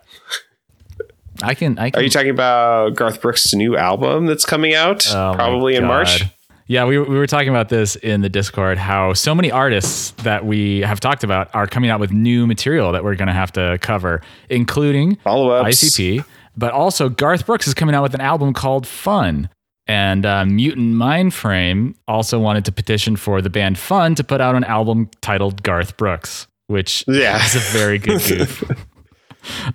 [1.43, 5.07] I can I can Are you talking about Garth Brooks' new album that's coming out
[5.13, 6.25] Oh probably in March?
[6.73, 10.47] Yeah, we, we were talking about this in the Discord how so many artists that
[10.47, 13.53] we have talked about are coming out with new material that we're going to have
[13.53, 15.69] to cover, including Follow-ups.
[15.85, 16.25] ICP,
[16.57, 19.51] but also Garth Brooks is coming out with an album called Fun.
[19.87, 24.55] And uh, Mutant Mindframe also wanted to petition for the band Fun to put out
[24.55, 27.45] an album titled Garth Brooks, which Yeah.
[27.45, 28.65] is a very good goof.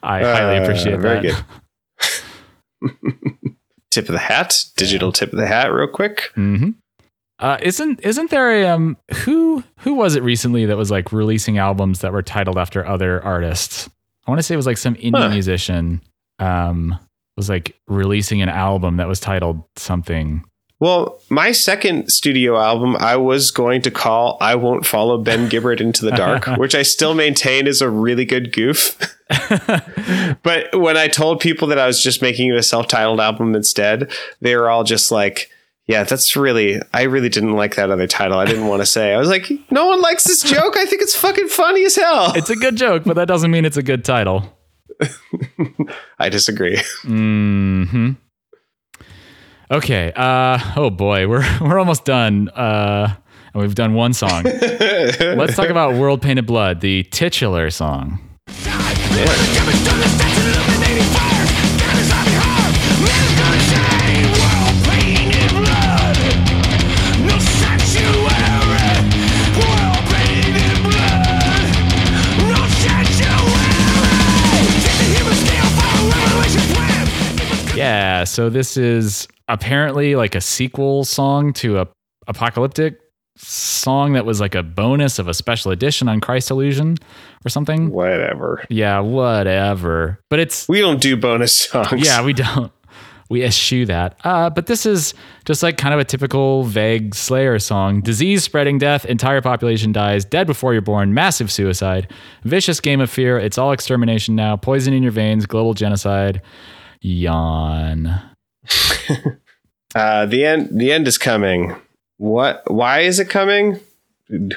[0.02, 1.46] I highly Uh, appreciate very that.
[2.02, 3.54] Very good.
[3.92, 6.32] Tip of the hat, digital tip of the hat, real quick.
[6.36, 6.72] Mm-hmm.
[7.40, 11.58] Uh, isn't isn't there a um who who was it recently that was like releasing
[11.60, 13.90] albums that were titled after other artists?
[14.26, 15.30] I want to say it was like some indie Huh.
[15.30, 16.02] musician
[16.40, 16.98] um
[17.36, 20.44] was like releasing an album that was titled something.
[20.80, 25.80] Well, my second studio album, I was going to call "I Won't Follow Ben Gibbard
[25.82, 28.96] into the Dark," which I still maintain is a really good goof.
[30.44, 34.12] but when I told people that I was just making it a self-titled album instead,
[34.42, 35.50] they were all just like,
[35.88, 36.82] "Yeah, that's really.
[36.94, 38.38] I really didn't like that other title.
[38.38, 40.78] I didn't want to say." I was like, "No one likes this joke.
[40.78, 43.66] I think it's fucking funny as hell." It's a good joke, but that doesn't mean
[43.66, 44.58] it's a good title.
[46.20, 46.82] I disagree.
[47.02, 48.12] Hmm.
[49.72, 50.14] Okay.
[50.16, 50.60] Uh.
[50.76, 52.50] Oh boy, we're we're almost done.
[52.50, 53.16] Uh.
[53.54, 54.44] And we've done one song.
[55.20, 58.20] Let's talk about "World Painted Blood," the titular song.
[58.48, 60.34] Yeah.
[78.26, 81.88] So this is apparently like a sequel song to a
[82.28, 83.00] apocalyptic
[83.38, 86.98] song that was like a bonus of a special edition on Christ Illusion
[87.46, 87.90] or something.
[87.92, 88.64] Whatever.
[88.70, 90.20] Yeah, whatever.
[90.30, 92.04] But it's We don't do bonus songs.
[92.06, 92.72] yeah, we don't.
[93.30, 94.18] We eschew that.
[94.24, 95.14] Uh, but this is
[95.46, 98.00] just like kind of a typical vague Slayer song.
[98.02, 102.10] Disease spreading death, entire population dies, dead before you're born, massive suicide,
[102.44, 106.42] vicious game of fear, it's all extermination now, poison in your veins, global genocide.
[107.02, 108.22] Yawn.
[109.96, 110.70] Uh, the end.
[110.72, 111.76] The end is coming.
[112.18, 112.62] What?
[112.70, 113.80] Why is it coming?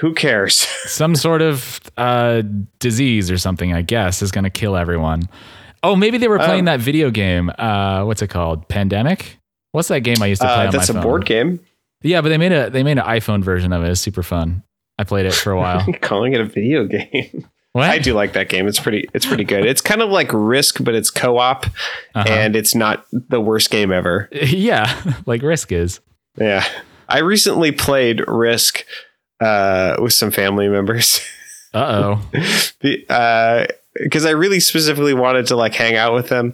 [0.01, 0.55] Who cares?
[0.85, 2.43] Some sort of uh,
[2.79, 5.23] disease or something, I guess, is going to kill everyone.
[5.83, 7.51] Oh, maybe they were playing Um, that video game.
[7.57, 8.69] Uh, what's it called?
[8.69, 9.39] Pandemic?
[9.73, 11.03] What's that game I used to play Uh, that's a phone?
[11.03, 11.61] board game.
[12.03, 13.91] Yeah, but they made a they made an iPhone version of it.
[13.91, 14.63] It's super fun.
[14.99, 15.87] I played it for a while.
[16.03, 17.47] Calling it a video game.
[17.73, 17.89] What?
[17.89, 18.67] I do like that game.
[18.67, 19.09] It's pretty.
[19.15, 19.65] It's pretty good.
[19.65, 22.25] It's kind of like Risk, but it's co-op, Uh-huh.
[22.29, 24.29] and it's not the worst game ever.
[24.33, 26.01] yeah, like Risk is.
[26.37, 26.65] Yeah,
[27.09, 28.85] I recently played Risk
[29.41, 31.21] uh, with some family members.
[31.73, 32.31] Uh oh.
[33.95, 36.53] because I really specifically wanted to like hang out with them,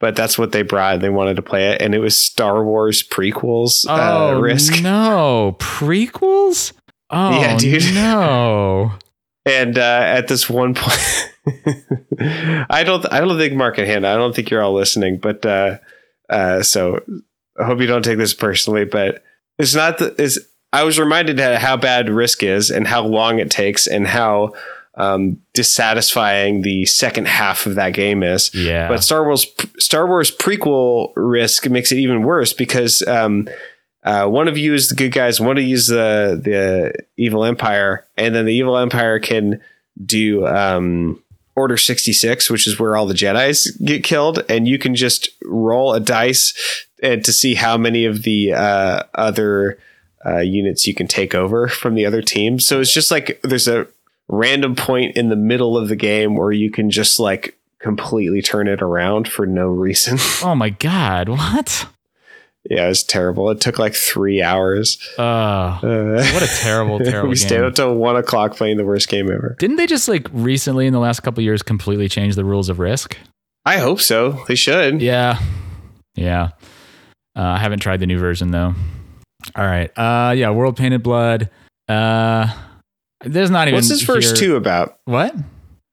[0.00, 0.98] but that's what they brought.
[1.00, 3.86] They wanted to play it, and it was Star Wars prequels.
[3.88, 6.72] Oh uh, Risk, no, prequels.
[7.10, 7.94] Oh Yeah, dude.
[7.94, 8.94] No.
[9.46, 11.32] And uh, at this one point,
[12.68, 15.46] I don't, I don't think Mark and Hannah, I don't think you're all listening, but
[15.46, 15.78] uh,
[16.28, 17.00] uh, so
[17.58, 19.22] I hope you don't take this personally, but
[19.58, 20.46] it's not the is.
[20.72, 24.52] I was reminded of how bad Risk is, and how long it takes, and how
[24.96, 28.52] um, dissatisfying the second half of that game is.
[28.54, 28.88] Yeah.
[28.88, 29.46] But Star Wars
[29.78, 33.48] Star Wars prequel risk makes it even worse because um,
[34.06, 37.44] uh, one of you is the good guys, one of you is the the evil
[37.44, 39.60] empire, and then the evil empire can
[40.04, 41.20] do um,
[41.56, 45.28] Order sixty six, which is where all the Jedi's get killed, and you can just
[45.42, 49.78] roll a dice and to see how many of the uh, other
[50.24, 52.60] uh, units you can take over from the other team.
[52.60, 53.86] So it's just like there's a
[54.28, 58.68] random point in the middle of the game where you can just like completely turn
[58.68, 60.18] it around for no reason.
[60.48, 61.28] oh my god.
[61.28, 61.88] What?
[62.70, 63.50] Yeah, it was terrible.
[63.50, 64.98] It took like three hours.
[65.18, 65.78] Uh, Uh,
[66.34, 67.28] what a terrible, terrible game.
[67.30, 67.64] we stayed game.
[67.64, 69.56] up till one o'clock playing the worst game ever.
[69.58, 72.78] Didn't they just like recently in the last couple years completely change the rules of
[72.78, 73.16] Risk?
[73.64, 74.44] I hope so.
[74.48, 75.02] They should.
[75.02, 75.38] Yeah.
[76.14, 76.50] Yeah.
[77.36, 78.74] Uh, I haven't tried the new version though.
[79.54, 79.90] All right.
[79.98, 81.50] Uh yeah, World Painted Blood.
[81.88, 82.48] Uh
[83.24, 84.98] there's not even What's this first here- two about?
[85.04, 85.34] What?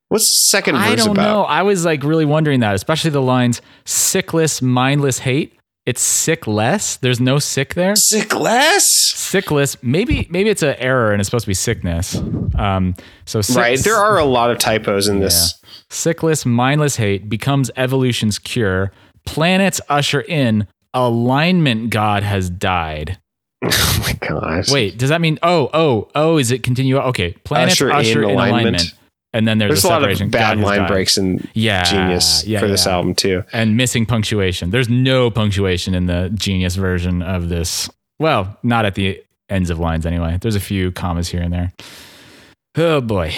[0.09, 1.23] What's the second verse I don't about?
[1.23, 1.43] know.
[1.43, 5.57] I was like really wondering that, especially the lines sickless, mindless hate.
[5.85, 6.95] It's sick less.
[6.95, 7.95] There's no sick there.
[7.97, 8.85] Sick less.
[8.85, 9.75] Sickless.
[9.83, 12.15] Maybe maybe it's an error and it's supposed to be sickness.
[12.57, 13.79] Um so sick, Right.
[13.79, 15.59] There are a lot of typos in this.
[15.89, 18.91] Sickless, mindless hate becomes evolution's cure.
[19.25, 23.19] Planets usher in alignment god has died.
[23.95, 24.71] Oh my gosh.
[24.71, 26.97] Wait, does that mean oh, oh, oh, is it continue?
[26.97, 27.31] Okay.
[27.45, 28.61] Planets Usher usher, in in, alignment.
[28.61, 28.93] alignment.
[29.35, 31.83] And then there's, There's a a lot of bad God line breaks and Yeah.
[31.83, 32.91] genius yeah, for this yeah.
[32.93, 33.43] album too.
[33.51, 34.69] And missing punctuation.
[34.69, 37.89] There's no punctuation in the genius version of this.
[38.19, 40.37] Well, not at the ends of lines anyway.
[40.39, 41.73] There's a few commas here and there.
[42.77, 43.33] Oh boy.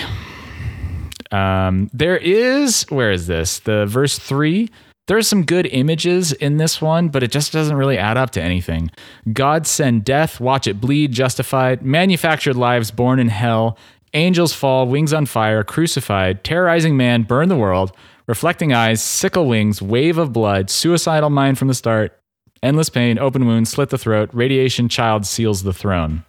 [1.31, 3.59] Um, there is where is this?
[3.59, 4.69] The verse three.
[5.07, 8.41] There's some good images in this one, but it just doesn't really add up to
[8.41, 8.89] anything.
[9.31, 13.77] God send death, watch it bleed, justified, manufactured lives born in hell,
[14.15, 17.91] Angels fall, wings on fire, crucified, terrorizing man, burn the world,
[18.27, 22.17] reflecting eyes, sickle wings, wave of blood, suicidal mind from the start,
[22.63, 26.23] endless pain, open wound, slit the throat, radiation child seals the throne.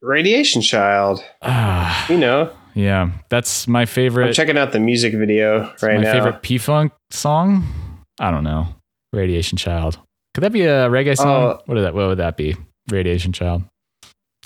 [0.00, 1.22] Radiation Child.
[1.42, 4.32] Ah, You know, yeah, that's my I'm favorite.
[4.34, 6.12] checking out the music video right my now.
[6.12, 7.64] My favorite P Funk song.
[8.18, 8.68] I don't know.
[9.12, 9.98] Radiation Child.
[10.34, 11.26] Could that be a reggae song?
[11.42, 11.62] Oh.
[11.66, 12.56] what, that, what would that be?
[12.90, 13.64] Radiation Child.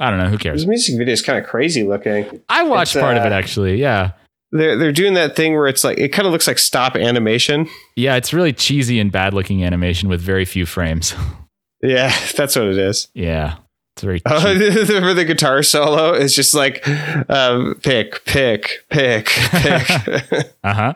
[0.01, 0.29] I don't know.
[0.29, 0.63] Who cares?
[0.63, 2.41] This music video is kind of crazy looking.
[2.49, 3.77] I watched It's, part of uh, it actually.
[3.81, 4.13] Yeah.
[4.53, 7.69] They're they're doing that thing where it's like it kind of looks like stop animation.
[7.95, 11.15] Yeah, it's really cheesy and bad looking animation with very few frames.
[11.83, 13.09] Yeah, that's what it is.
[13.15, 13.57] yeah.
[13.97, 16.87] It's very Oh, for the guitar solo, it's just like
[17.31, 19.89] um, pick, pick, pick, pick.
[20.63, 20.93] Uh-huh.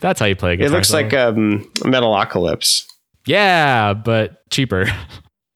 [0.00, 0.72] That's how you play a guitar.
[0.72, 1.02] it looks solo.
[1.02, 2.86] like um, Metalocalypse.
[3.26, 4.86] Yeah, but cheaper.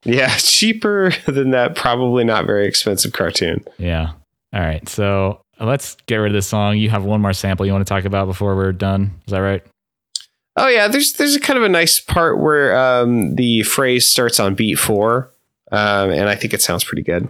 [0.05, 1.75] Yeah, cheaper than that.
[1.77, 3.65] Probably not very expensive cartoon.
[3.79, 4.12] yeah.
[4.55, 4.87] All right.
[4.88, 6.77] So let's get rid of this song.
[6.77, 9.19] You have one more sample you want to talk about before we're done.
[9.27, 9.62] Is that right?
[10.57, 14.38] Oh yeah, there's there's a kind of a nice part where um, the phrase starts
[14.38, 15.31] on beat four,
[15.71, 17.27] um, and I think it sounds pretty good.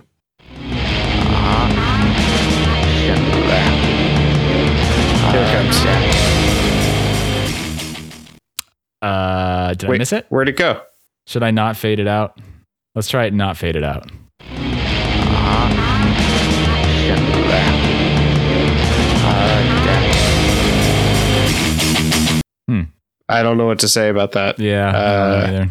[5.33, 5.77] Here it comes.
[9.01, 10.27] Uh, did I miss it?
[10.29, 10.83] Where'd it go?
[11.27, 12.39] Should I not fade it out?
[12.95, 14.11] Let's try it and not fade it out.
[23.29, 24.59] I don't know what to say about that.
[24.59, 24.89] Yeah.
[24.89, 25.71] I don't know Uh, either.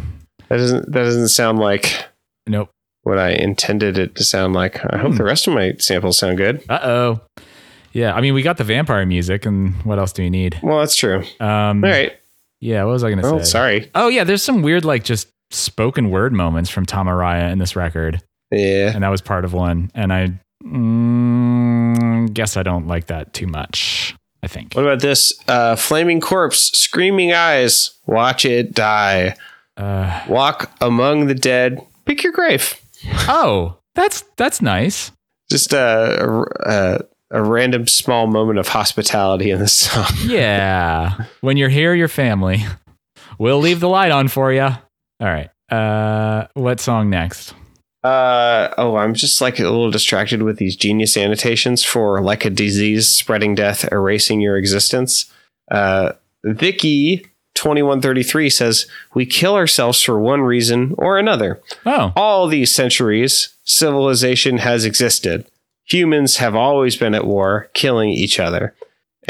[0.50, 2.06] That doesn't that doesn't sound like
[2.48, 2.70] Nope.
[3.04, 4.80] what I intended it to sound like.
[4.92, 5.18] I hope Hmm.
[5.18, 6.64] the rest of my samples sound good.
[6.70, 7.22] Uh oh.
[7.94, 8.14] Yeah.
[8.16, 10.58] I mean, we got the vampire music, and what else do we need?
[10.64, 11.24] Well, that's true.
[11.40, 12.14] Um, All right.
[12.62, 12.84] Yeah.
[12.86, 13.44] What was I going to Oh, say?
[13.44, 13.92] sorry.
[13.94, 14.24] Oh yeah.
[14.24, 18.92] There's some weird like just spoken word moments from Tom Araya in this record, Yeah.
[18.94, 19.92] and that was part of one.
[19.94, 20.34] And I
[20.64, 24.16] mm, guess I don't like that too much.
[24.44, 24.74] I think.
[24.74, 25.34] What about this?
[25.48, 29.36] Uh, flaming corpse, screaming eyes, watch it die.
[29.78, 31.80] Uh, Walk among the dead.
[32.06, 32.76] Pick your grave.
[33.30, 35.12] oh, that's that's nice.
[35.52, 40.06] Just a, a, a random small moment of hospitality in this song.
[40.26, 41.26] Yeah.
[41.42, 42.64] when you're here, your family.
[43.38, 44.70] We'll leave the light on for you.
[45.22, 45.50] All right.
[45.70, 47.54] Uh, what song next?
[48.04, 52.50] Uh, oh, I'm just like a little distracted with these genius annotations for like a
[52.50, 55.32] disease spreading death, erasing your existence.
[55.70, 61.62] Uh, Vicky 2133 says, We kill ourselves for one reason or another.
[61.86, 65.46] Oh, All these centuries, civilization has existed.
[65.86, 68.74] Humans have always been at war, killing each other.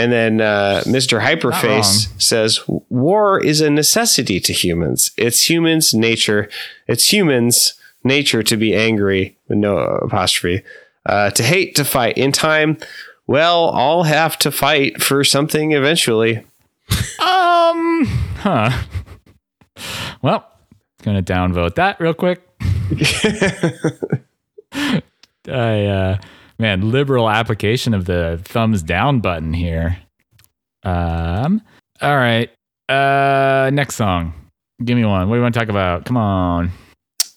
[0.01, 1.21] And then uh, Mr.
[1.21, 2.59] Hyperface says,
[2.89, 5.11] War is a necessity to humans.
[5.15, 6.49] It's humans' nature.
[6.87, 10.63] It's humans' nature to be angry, with no apostrophe,
[11.05, 12.17] uh, to hate, to fight.
[12.17, 12.79] In time,
[13.27, 16.37] well, all have to fight for something eventually.
[17.19, 18.05] um,
[18.39, 18.71] huh.
[20.23, 20.47] Well,
[21.03, 22.41] gonna downvote that real quick.
[25.47, 26.17] I, uh,
[26.61, 29.97] man, liberal application of the thumbs down button here.
[30.83, 31.61] Um,
[32.01, 32.49] all right.
[32.87, 34.33] Uh, next song.
[34.83, 35.27] Give me one.
[35.27, 36.05] What do you want to talk about?
[36.05, 36.71] Come on.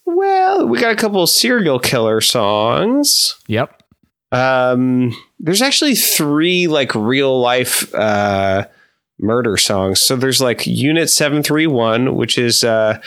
[0.07, 3.37] Well, we got a couple serial killer songs.
[3.49, 3.83] Yep.
[4.33, 8.67] Um, there's actually three like real life uh,
[9.19, 10.01] murder songs.
[10.01, 13.01] So there's like Unit Seven Three One, which is uh,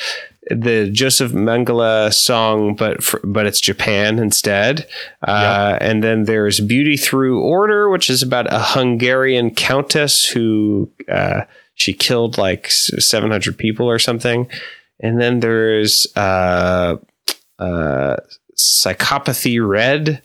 [0.49, 4.87] the Josef Mengele song, but for, but it's Japan instead.
[5.27, 11.41] Uh, And then there's Beauty Through Order, which is about a Hungarian countess who uh,
[11.75, 14.47] she killed like 700 people or something.
[14.99, 16.97] And then there's uh,
[17.59, 18.15] uh,
[18.55, 20.21] Psychopathy Red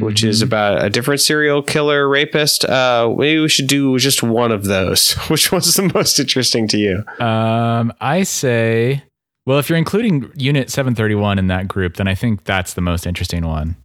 [0.00, 0.46] which is Mhm.
[0.46, 2.64] about a different serial killer rapist.
[2.64, 5.12] Uh, maybe we should do just one of those.
[5.28, 7.04] Which one's the most interesting to you?
[7.24, 9.04] Um, I say,
[9.46, 13.06] well, if you're including Unit 731 in that group, then I think that's the most
[13.06, 13.76] interesting one.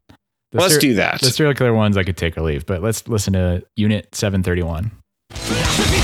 [0.52, 1.20] The Let's ser- do that.
[1.22, 4.92] The serial killer ones I could take or leave, but let's listen to Unit 731.
[5.32, 6.00] Philosophy,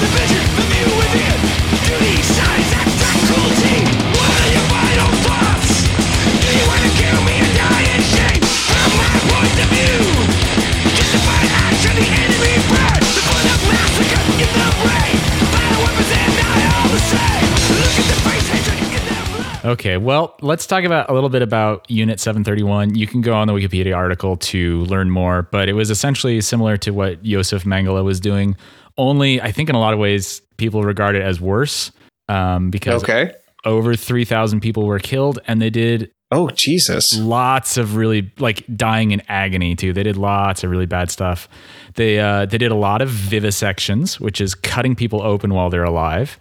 [19.65, 22.93] Okay, well, let's talk about a little bit about Unit 731.
[22.93, 26.77] You can go on the Wikipedia article to learn more, but it was essentially similar
[26.77, 28.55] to what Josef Mengele was doing.
[28.97, 31.91] Only, I think, in a lot of ways, people regard it as worse
[32.29, 33.31] um, because Okay.
[33.65, 37.17] over 3,000 people were killed, and they did Oh Jesus!
[37.17, 39.93] lots of really like dying in agony too.
[39.93, 41.47] They did lots of really bad stuff.
[41.95, 45.83] They uh, they did a lot of vivisections, which is cutting people open while they're
[45.83, 46.37] alive.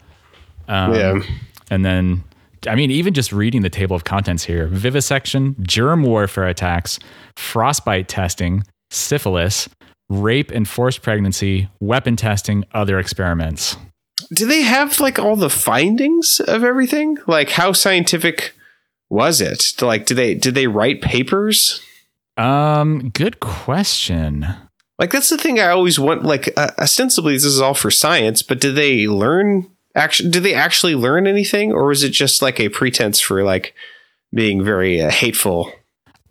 [0.69, 1.21] Um, Yeah.
[1.71, 2.25] and then
[2.67, 6.99] I mean, even just reading the table of contents here: vivisection, germ warfare attacks,
[7.37, 9.69] frostbite testing, syphilis,
[10.09, 13.77] rape and forced pregnancy, weapon testing, other experiments.
[14.33, 17.19] Do they have like all the findings of everything?
[17.27, 18.55] Like how scientific
[19.11, 19.81] was it?
[19.83, 21.81] Like did they did they write papers?
[22.37, 24.47] Um, good question.
[24.99, 26.25] Like that's the thing I always want.
[26.25, 29.71] Like uh, ostensibly this is all for science, but did they learn?
[29.95, 33.75] Actually, did they actually learn anything, or was it just like a pretense for like
[34.35, 35.73] being very uh, hateful?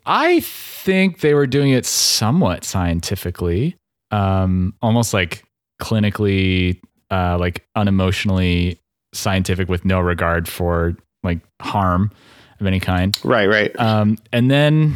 [0.05, 3.78] I think they were doing it somewhat scientifically,
[4.11, 5.43] um, almost like
[5.82, 8.78] clinically, uh, like unemotionally
[9.14, 12.11] scientific with no regard for like harm
[12.59, 13.18] of any kind.
[13.24, 13.78] Right, right.
[13.80, 14.93] Um, and then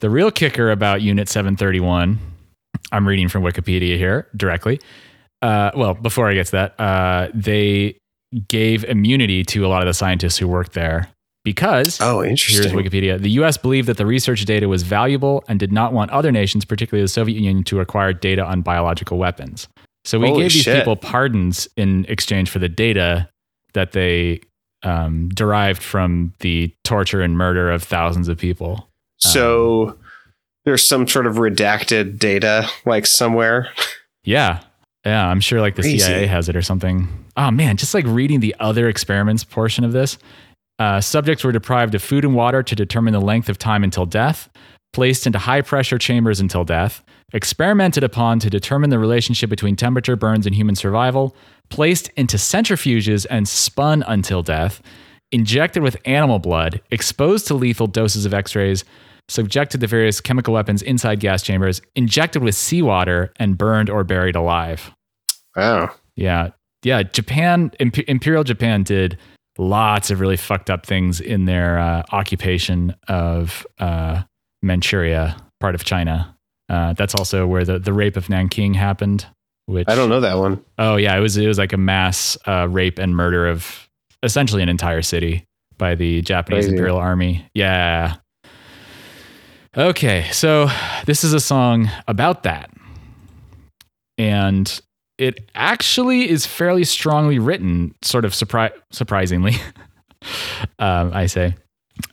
[0.00, 2.18] the real kicker about Unit 731,
[2.92, 4.80] I'm reading from Wikipedia here directly.
[5.42, 7.96] Uh, well, before I get to that, uh, they
[8.48, 11.08] gave immunity to a lot of the scientists who worked there
[11.44, 12.70] because Oh, interesting.
[12.70, 12.86] Here's.
[12.86, 13.20] Wikipedia.
[13.20, 16.64] The US believed that the research data was valuable and did not want other nations,
[16.64, 19.68] particularly the Soviet Union, to acquire data on biological weapons.
[20.04, 20.78] So we Holy gave these shit.
[20.78, 23.28] people pardons in exchange for the data
[23.74, 24.40] that they
[24.82, 28.88] um, derived from the torture and murder of thousands of people.
[29.18, 29.98] So
[30.64, 33.70] there's some sort of redacted data like somewhere.
[34.24, 34.60] Yeah.
[35.04, 35.26] Yeah.
[35.26, 35.98] I'm sure like the Crazy.
[35.98, 37.08] CIA has it or something.
[37.36, 37.76] Oh, man.
[37.76, 40.18] Just like reading the other experiments portion of this.
[40.78, 44.06] Uh, subjects were deprived of food and water to determine the length of time until
[44.06, 44.48] death,
[44.92, 50.14] placed into high pressure chambers until death, experimented upon to determine the relationship between temperature,
[50.14, 51.34] burns, and human survival,
[51.68, 54.80] placed into centrifuges and spun until death,
[55.32, 58.84] injected with animal blood, exposed to lethal doses of x rays,
[59.28, 64.36] subjected to various chemical weapons inside gas chambers, injected with seawater, and burned or buried
[64.36, 64.92] alive.
[65.56, 65.90] Wow.
[66.16, 66.50] Yeah.
[66.82, 67.02] Yeah.
[67.02, 69.18] Japan, Imp- Imperial Japan did
[69.58, 74.22] lots of really fucked up things in their uh, occupation of uh,
[74.62, 76.34] Manchuria, part of China.
[76.68, 79.26] Uh, that's also where the, the rape of Nanking happened.
[79.66, 80.64] Which I don't know that one.
[80.78, 83.88] Oh yeah, it was it was like a mass uh, rape and murder of
[84.22, 85.44] essentially an entire city
[85.76, 86.76] by the Japanese Crazy.
[86.76, 87.46] Imperial Army.
[87.52, 88.16] Yeah.
[89.76, 90.68] Okay, so
[91.04, 92.70] this is a song about that,
[94.16, 94.80] and
[95.18, 99.56] it actually is fairly strongly written, sort of surpri- surprisingly.
[100.78, 101.54] um, I say.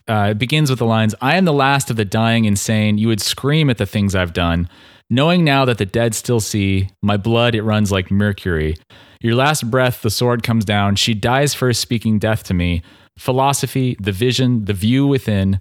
[0.07, 2.97] Uh, it begins with the lines I am the last of the dying insane.
[2.97, 4.67] You would scream at the things I've done.
[5.09, 8.75] Knowing now that the dead still see, my blood it runs like mercury.
[9.21, 10.95] Your last breath, the sword comes down.
[10.95, 12.81] She dies first, speaking death to me.
[13.17, 15.59] Philosophy, the vision, the view within,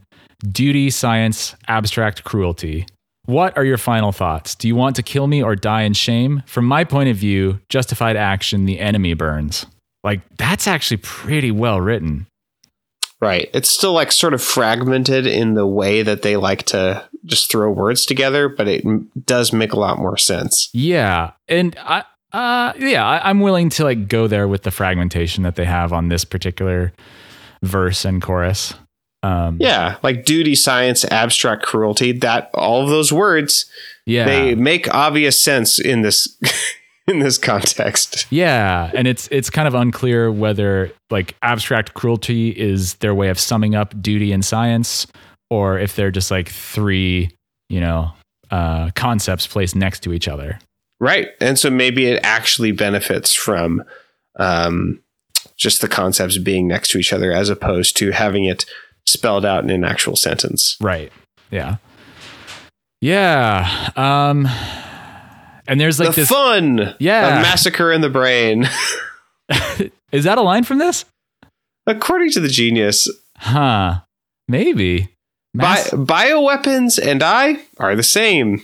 [0.51, 2.87] duty, science, abstract cruelty.
[3.27, 4.55] What are your final thoughts?
[4.55, 6.43] Do you want to kill me or die in shame?
[6.47, 9.67] From my point of view, justified action, the enemy burns.
[10.03, 12.27] Like, that's actually pretty well written.
[13.21, 13.49] Right.
[13.55, 17.71] It's still like sort of fragmented in the way that they like to just throw
[17.71, 20.69] words together, but it m- does make a lot more sense.
[20.75, 25.43] Yeah, and I, uh, yeah, I, I'm willing to like go there with the fragmentation
[25.45, 26.93] that they have on this particular
[27.63, 28.75] verse and chorus.
[29.25, 33.67] Um, Yeah, like duty, science, abstract cruelty, that all of those words,
[34.05, 36.39] yeah, they make obvious sense in this
[37.09, 38.27] in this context.
[38.31, 43.39] yeah, and it's it's kind of unclear whether like abstract cruelty is their way of
[43.39, 45.07] summing up duty and science,
[45.49, 47.31] or if they're just like three,
[47.71, 48.13] you know,
[48.51, 50.59] uh, concepts placed next to each other.
[51.01, 51.31] Right.
[51.41, 53.85] And so maybe it actually benefits from
[54.39, 55.01] um,
[55.57, 58.65] just the concepts being next to each other as opposed to having it
[59.07, 60.77] spelled out in an actual sentence.
[60.81, 61.13] Right.
[61.51, 61.77] Yeah.
[63.01, 63.91] Yeah.
[63.97, 64.47] Um,
[65.67, 66.29] and there's like the this.
[66.29, 66.95] fun.
[66.99, 67.39] Yeah.
[67.39, 68.69] A massacre in the brain.
[70.13, 71.05] Is that a line from this?
[71.87, 74.01] According to the genius, Huh.
[74.49, 75.09] Maybe.
[75.55, 78.63] bi- Mass- bioweapons and I are the same.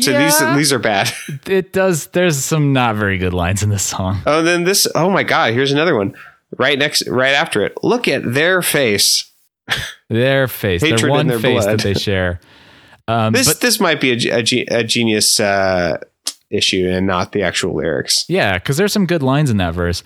[0.00, 1.12] So yeah, these these are bad.
[1.46, 2.06] it does.
[2.08, 4.22] There's some not very good lines in this song.
[4.24, 4.86] Oh, then this.
[4.94, 5.52] Oh my God!
[5.52, 6.14] Here's another one.
[6.56, 7.74] Right next, right after it.
[7.82, 9.30] Look at their face.
[10.08, 11.78] Their face, Hatred their one their face blood.
[11.78, 12.40] that they share.
[13.08, 15.98] Um, This but this might be a, a, a genius uh,
[16.50, 18.24] issue and not the actual lyrics.
[18.28, 20.02] yeah, because there's some good lines in that verse.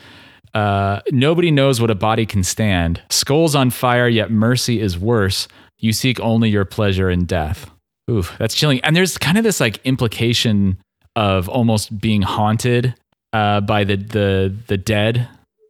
[0.54, 3.02] Uh, Nobody knows what a body can stand.
[3.10, 5.48] Skulls on fire, yet mercy is worse.
[5.78, 7.70] You seek only your pleasure in death.
[8.10, 8.80] Oof, that's chilling.
[8.80, 10.78] And there's kind of this like implication
[11.16, 12.94] of almost being haunted
[13.32, 15.28] uh, by the the the dead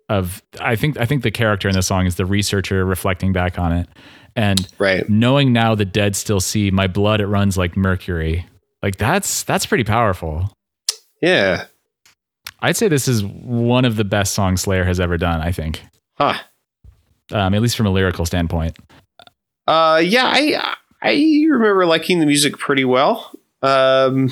[0.09, 3.59] of I think I think the character in the song is the researcher reflecting back
[3.59, 3.89] on it.
[4.37, 5.09] And Right.
[5.09, 8.47] knowing now the dead still see my blood it runs like mercury.
[8.83, 10.53] Like that's that's pretty powerful.
[11.23, 11.65] Yeah.
[12.61, 15.83] I'd say this is one of the best songs Slayer has ever done, I think.
[16.15, 16.35] Huh.
[17.33, 18.77] Um, at least from a lyrical standpoint.
[19.67, 21.13] Uh, yeah, I I
[21.51, 23.33] remember liking the music pretty well.
[23.63, 24.31] Um,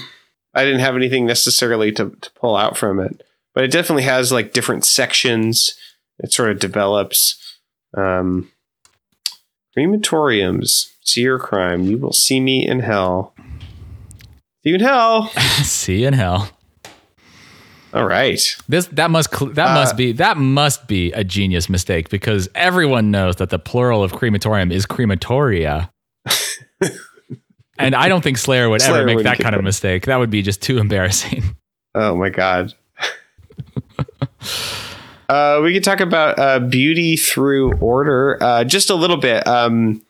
[0.54, 3.22] I didn't have anything necessarily to, to pull out from it,
[3.54, 5.74] but it definitely has like different sections.
[6.18, 7.40] It sort of develops.
[7.96, 8.50] Um,
[9.76, 11.84] crematoriums, see your crime.
[11.84, 13.34] You will see me in hell.
[14.62, 15.28] See you in hell.
[15.62, 16.50] see you in hell.
[17.92, 18.40] All right.
[18.68, 23.12] This that must that Uh, must be that must be a genius mistake because everyone
[23.12, 25.90] knows that the plural of crematorium is crematoria.
[27.78, 30.06] and I don't think Slayer would Slayer ever make that kind of mistake.
[30.06, 31.56] That would be just too embarrassing.
[31.94, 32.74] Oh my god.
[35.28, 40.02] Uh, we could talk about uh, beauty through order uh, just a little bit, um,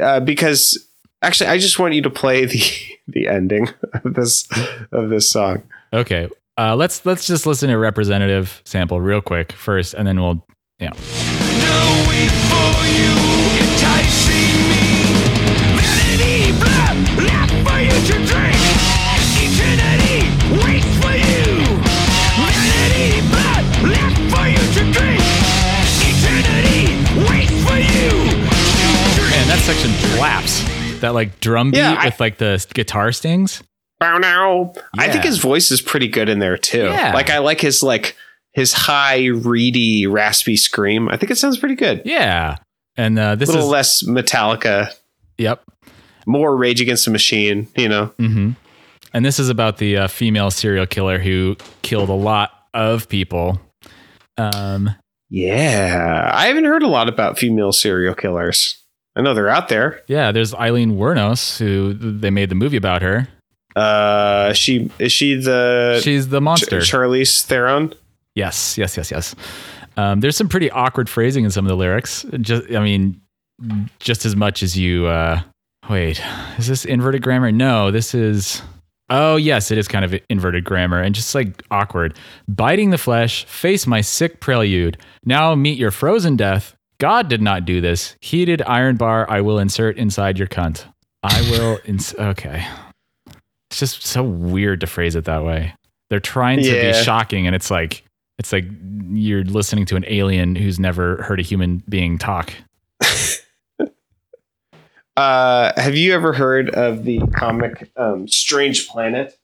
[0.00, 0.88] uh, because
[1.22, 2.62] actually, I just want you to play the
[3.08, 3.68] the ending
[4.04, 4.48] of this
[4.92, 5.62] of this song.
[5.92, 6.28] Okay.
[6.56, 10.44] Uh, let's let's just listen to a representative sample real quick first, and then we'll
[10.78, 10.90] yeah.
[10.90, 12.08] No
[30.18, 31.00] slaps.
[31.00, 33.62] That like drum beat Yeah, I- with like the guitar stings.
[34.00, 34.72] Bow now.
[34.96, 36.84] I think his voice is pretty good in there too.
[36.84, 37.12] Yeah.
[37.14, 38.16] Like I like his like
[38.52, 41.08] his high, reedy, raspy scream.
[41.08, 42.02] I think it sounds pretty good.
[42.04, 42.56] Yeah.
[42.96, 44.92] And uh, this is A little is less Metallica,
[45.36, 45.62] yep.
[46.26, 47.66] more Rage Against the Machine.
[47.76, 48.06] You know.
[48.18, 48.50] hmm
[49.12, 53.60] And this is about the uh, female serial killer who killed a lot of people.
[54.36, 54.90] Um,
[55.28, 58.76] Yeah, I haven't heard a lot about female serial killers.
[59.18, 60.00] I know they're out there.
[60.06, 63.26] yeah, there's Aileen Wuornos, who they made the movie about her.
[63.76, 66.78] Uh, she is she the She's the Ch- monster.
[66.80, 67.92] Charlize Theron?
[68.34, 69.34] yes, yes, yes, yes.
[69.96, 72.24] Um, there's some pretty awkward phrasing in some of the lyrics.
[72.40, 73.20] Just, I mean,
[73.98, 75.06] just as much as you.
[75.06, 75.40] Uh,
[75.90, 76.22] wait,
[76.56, 77.50] is this inverted grammar?
[77.52, 78.62] No, this is.
[79.10, 82.16] Oh yes, it is kind of inverted grammar and just like awkward.
[82.46, 84.98] Biting the flesh, face my sick prelude.
[85.24, 86.76] Now meet your frozen death.
[87.00, 88.16] God did not do this.
[88.20, 90.84] Heated iron bar I will insert inside your cunt.
[91.22, 92.66] I will ins- okay.
[93.70, 95.74] It's just so weird to phrase it that way.
[96.10, 96.92] They're trying to Yeah.
[96.98, 98.02] be shocking and it's like
[98.38, 98.64] it's like
[99.10, 102.52] you're listening to an alien who's never heard a human being talk.
[105.16, 109.36] Uh, have you ever heard of the comic um, Strange Planet?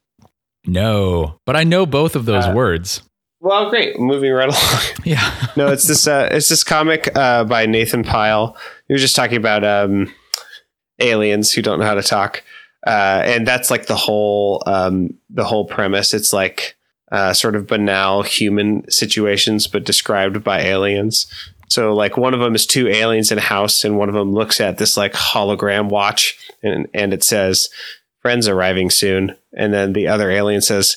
[0.66, 3.02] No, but I know both of those Uh, words.
[3.44, 4.00] Well, great.
[4.00, 4.82] Moving right along.
[5.04, 5.48] Yeah.
[5.56, 6.08] no, it's this.
[6.08, 8.56] Uh, it's this comic uh, by Nathan Pyle.
[8.88, 10.12] You were just talking about um,
[10.98, 12.42] aliens who don't know how to talk,
[12.86, 16.14] uh, and that's like the whole um, the whole premise.
[16.14, 16.74] It's like
[17.12, 21.26] uh, sort of banal human situations, but described by aliens.
[21.68, 24.32] So, like one of them is two aliens in a house, and one of them
[24.32, 27.68] looks at this like hologram watch, and and it says,
[28.22, 30.96] "Friends arriving soon," and then the other alien says.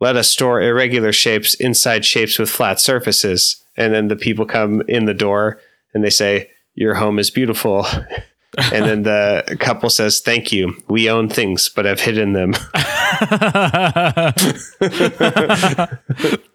[0.00, 3.62] Let us store irregular shapes inside shapes with flat surfaces.
[3.76, 5.60] And then the people come in the door
[5.94, 7.86] and they say, Your home is beautiful.
[8.72, 10.74] and then the couple says, Thank you.
[10.88, 12.52] We own things, but I've hidden them.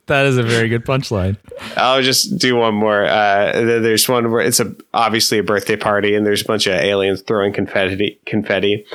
[0.07, 1.37] that is a very good punchline.
[1.77, 3.05] I'll just do one more.
[3.05, 6.73] Uh, there's one where it's a obviously a birthday party, and there's a bunch of
[6.73, 8.19] aliens throwing confetti.
[8.25, 8.85] Confetti,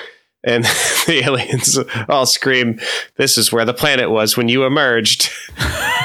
[0.43, 0.65] and
[1.07, 1.79] the aliens
[2.09, 2.81] all scream,
[3.17, 5.31] "This is where the planet was when you emerged."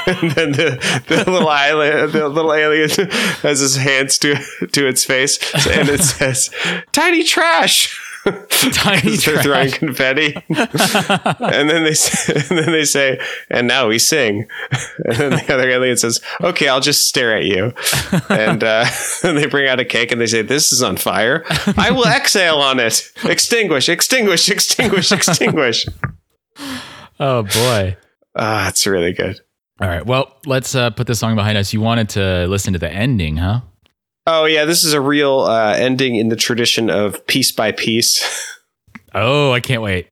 [0.05, 2.89] and then the, the little island, the little alien
[3.41, 4.35] has his hands to
[4.71, 6.49] to its face, and it says,
[6.91, 13.19] "Tiny trash." Tiny They're throwing confetti, and then they say, and then they say,
[13.51, 14.47] "And now we sing."
[15.05, 17.73] And then the other alien says, "Okay, I'll just stare at you."
[18.29, 18.85] And uh,
[19.23, 21.43] and they bring out a cake and they say, "This is on fire.
[21.77, 23.11] I will exhale on it.
[23.23, 25.85] Extinguish, extinguish, extinguish, extinguish."
[27.19, 27.97] Oh boy.
[28.35, 29.39] Ah, it's really good.
[29.79, 30.05] All right.
[30.05, 31.73] Well, let's uh, put this song behind us.
[31.73, 33.61] You wanted to listen to the ending, huh?
[34.27, 38.51] Oh yeah, this is a real uh, ending in the tradition of piece by piece.
[39.17, 40.09] Oh, I can't wait.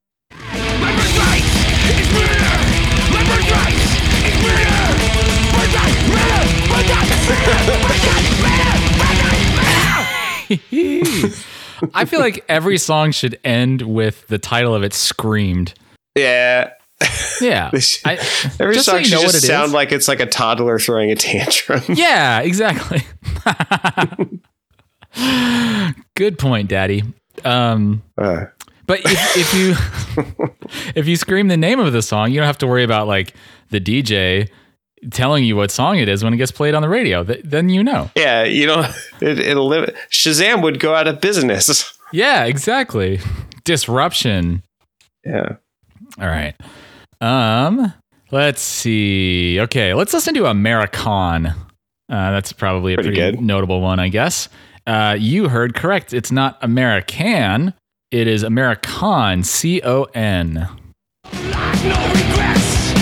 [11.94, 15.74] I feel like every song should end with the title of it screamed.
[16.16, 16.72] Yeah.
[17.42, 17.68] Yeah.
[17.74, 19.74] Every just so song should know just sound is.
[19.74, 21.82] like it's like a toddler throwing a tantrum.
[21.90, 23.02] yeah, exactly.
[26.16, 27.04] Good point, Daddy.
[27.44, 28.46] Um, Uh,
[28.86, 29.76] but if, if you
[30.96, 33.34] if you scream the name of the song, you don't have to worry about like
[33.70, 34.50] the DJ
[35.12, 37.24] telling you what song it is when it gets played on the radio.
[37.24, 38.10] Th- then you know.
[38.16, 38.90] yeah, you know,
[39.22, 39.96] it, it'll live.
[40.10, 41.98] Shazam would go out of business.
[42.12, 43.20] Yeah, exactly.
[43.64, 44.64] Disruption.
[45.26, 45.56] Yeah.
[46.20, 46.54] All right.
[47.22, 47.94] Um,
[48.32, 49.60] let's see.
[49.62, 51.48] Okay, let's listen to American.
[51.48, 51.54] Uh,
[52.10, 53.42] that's probably a Pretty pretty, good.
[53.42, 54.50] notable one, I guess.
[54.86, 56.14] Uh, you heard correct.
[56.14, 57.74] It's not American.
[58.12, 59.44] It is American.
[59.44, 60.68] C O N.
[61.34, 62.94] Like no regrets.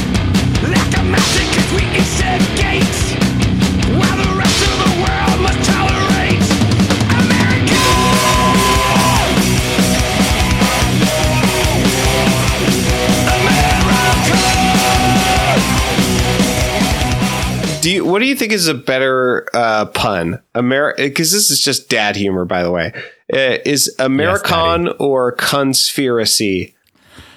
[0.64, 3.01] Like a mountain cause we instigate.
[17.82, 18.06] Do you?
[18.06, 20.42] What do you think is a better uh, pun?
[20.56, 22.92] Ameri- Because this is just dad humor, by the way.
[23.34, 26.76] Uh, is Americon or conspiracy?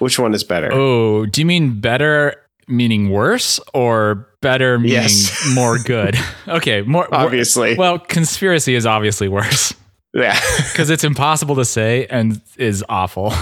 [0.00, 0.70] Which one is better?
[0.72, 2.34] Oh, do you mean better
[2.66, 5.52] meaning worse or better meaning Yes.
[5.54, 6.16] more good?
[6.48, 7.76] okay, more Obviously.
[7.76, 9.72] well, conspiracy is obviously worse.
[10.12, 10.38] Yeah.
[10.72, 13.32] because it's impossible to say and is awful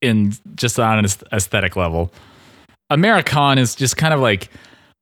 [0.00, 2.12] in just on an aesthetic level.
[2.92, 4.50] Americon is just kind of like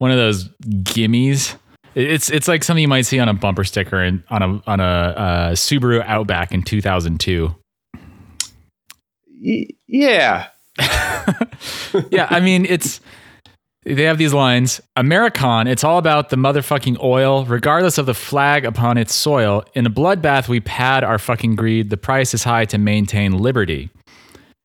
[0.03, 0.49] one of those
[0.83, 1.55] gimmies.
[1.95, 4.81] It's it's like something you might see on a bumper sticker in, on a on
[4.81, 7.55] a uh, Subaru Outback in 2002.
[9.41, 10.49] Y- yeah.
[12.11, 13.01] yeah, I mean it's
[13.85, 14.81] they have these lines.
[14.99, 19.63] Americon, it's all about the motherfucking oil, regardless of the flag upon its soil.
[19.75, 21.91] In a bloodbath, we pad our fucking greed.
[21.91, 23.89] The price is high to maintain liberty.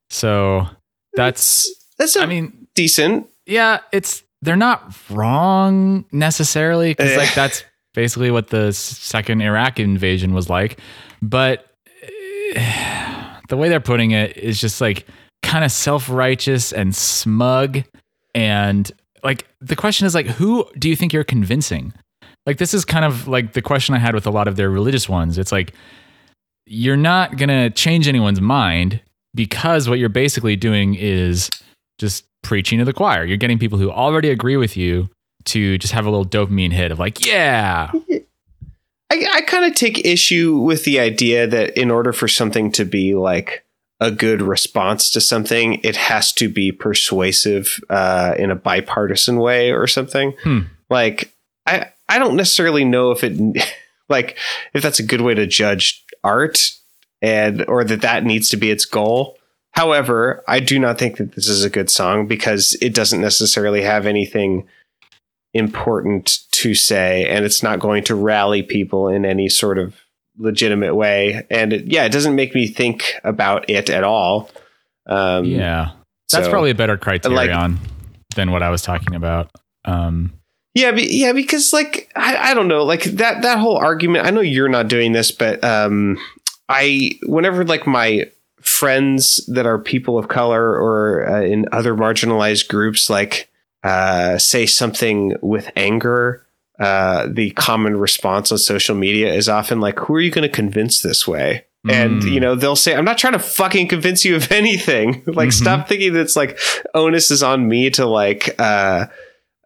[0.09, 0.65] So
[1.13, 1.69] that's
[1.99, 3.27] That's I mean, decent.
[3.45, 7.17] yeah, it's they're not wrong necessarily because Eh.
[7.17, 10.79] like that's basically what the second Iraq invasion was like,
[11.21, 11.67] but
[12.55, 15.05] eh, the way they're putting it is just like
[15.43, 17.83] kind of self righteous and smug,
[18.33, 18.91] and
[19.23, 21.93] like the question is like, who do you think you're convincing?
[22.45, 24.69] Like this is kind of like the question I had with a lot of their
[24.69, 25.37] religious ones.
[25.37, 25.73] It's like
[26.65, 29.01] you're not gonna change anyone's mind
[29.35, 31.49] because what you're basically doing is
[31.99, 33.25] just preaching to the choir.
[33.25, 35.09] You're getting people who already agree with you
[35.45, 37.91] to just have a little dopamine hit of like, yeah,
[39.11, 42.85] I, I kind of take issue with the idea that in order for something to
[42.85, 43.65] be like
[43.99, 49.71] a good response to something, it has to be persuasive uh, in a bipartisan way
[49.71, 50.33] or something.
[50.43, 50.59] Hmm.
[50.89, 51.33] Like,
[51.65, 53.37] I I don't necessarily know if it
[54.09, 54.37] like
[54.73, 56.71] if that's a good way to judge art
[57.21, 59.37] and or that that needs to be its goal.
[59.78, 63.84] However, I do not think that this is a good song because it doesn't necessarily
[63.84, 64.67] have anything
[65.53, 69.95] important to say and it's not going to rally people in any sort of
[70.39, 74.49] legitimate way and it, yeah it doesn't make me think about it at all
[75.05, 75.91] um yeah.
[76.32, 77.71] That's so- probably a better criterion like-
[78.36, 79.51] than what I was talking about.
[79.86, 80.34] Um,
[80.73, 84.32] yeah be, yeah because like I, I don't know like that that whole argument i
[84.32, 86.17] know you're not doing this but um
[86.67, 88.25] i whenever like my
[88.80, 93.49] friends that are people of color or uh, in other marginalized groups like
[93.84, 96.45] uh say something with anger
[96.80, 100.55] uh the common response on social media is often like who are you going to
[100.63, 102.32] convince this way and Mm.
[102.34, 105.53] you know they'll say i'm not trying to fucking convince you of anything like Mhm.
[105.53, 106.57] stop thinking that's like
[106.93, 109.05] onus is on me to like uh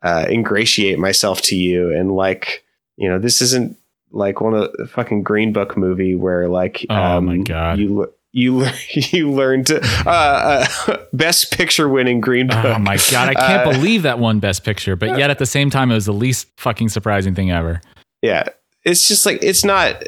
[0.03, 2.63] uh ingratiate myself to you and like
[2.97, 3.75] you know this isn't
[4.11, 7.79] like one of the fucking green book movie where like um, Oh my God.
[7.79, 12.97] you le- you you learn to uh, uh best picture winning green book oh my
[13.11, 15.91] god, I can't Uh, believe that one best picture, but yet at the same time,
[15.91, 17.81] it was the least fucking surprising thing ever.
[18.21, 18.43] yeah
[18.83, 20.01] it's just like it's not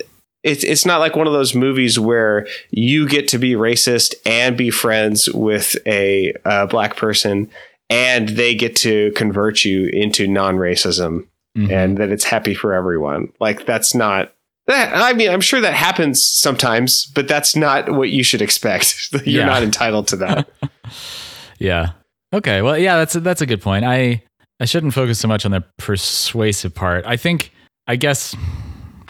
[0.44, 4.58] it's it's not like one of those movies where you get to be racist and
[4.58, 7.50] be friends with a uh, black person
[7.90, 11.72] and they get to convert you into non-racism Mhm.
[11.72, 14.34] and that it's happy for everyone like that's not
[14.68, 19.10] that i mean i'm sure that happens sometimes but that's not what you should expect
[19.26, 19.46] you're Yeah.
[19.46, 20.48] not entitled to that
[21.60, 21.92] Yeah.
[22.34, 22.62] Okay.
[22.62, 23.86] Well, yeah, that's a, that's a good point.
[23.86, 24.22] I
[24.60, 27.06] I shouldn't focus so much on the persuasive part.
[27.06, 27.52] I think
[27.88, 28.36] I guess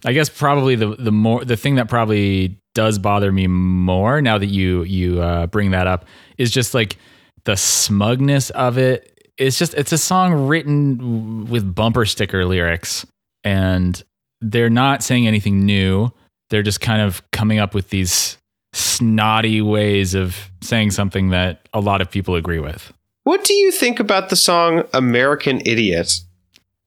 [0.06, 4.38] I guess probably the the more the thing that probably does bother me more now
[4.38, 6.06] that you you uh, bring that up
[6.38, 6.98] is just like
[7.46, 9.10] the smugness of it.
[9.38, 13.04] It's just it's a song written with bumper sticker lyrics
[13.44, 14.04] and
[14.44, 16.12] they're not saying anything new.
[16.50, 18.38] They're just kind of coming up with these
[18.74, 22.94] snotty ways of saying something that a lot of people agree with.
[23.24, 26.20] What do you think about the song American Idiot?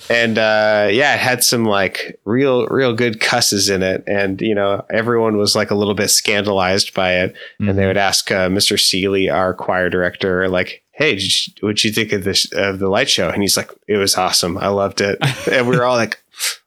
[0.09, 4.03] and uh yeah it had some like real real good cusses in it.
[4.07, 7.35] And you know everyone was like a little bit scandalized by it.
[7.59, 7.77] And Mm-hmm.
[7.77, 11.29] they would ask uh, mr seeley our choir director like hey you,
[11.61, 13.29] what'd you think of this of the light show?
[13.29, 14.57] And he's like it was awesome.
[14.57, 15.17] I loved it.
[15.51, 16.21] And we were all like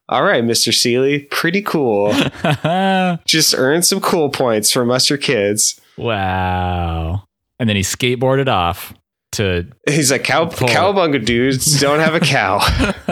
[0.08, 2.12] all right mr seeley pretty cool.
[3.26, 5.80] Just earned some cool points from us your kids.
[5.96, 7.24] Wow.
[7.58, 8.92] And then he skateboarded off
[9.34, 10.68] to he's like cow Pull.
[10.68, 12.58] cowabunga dudes don't have a cow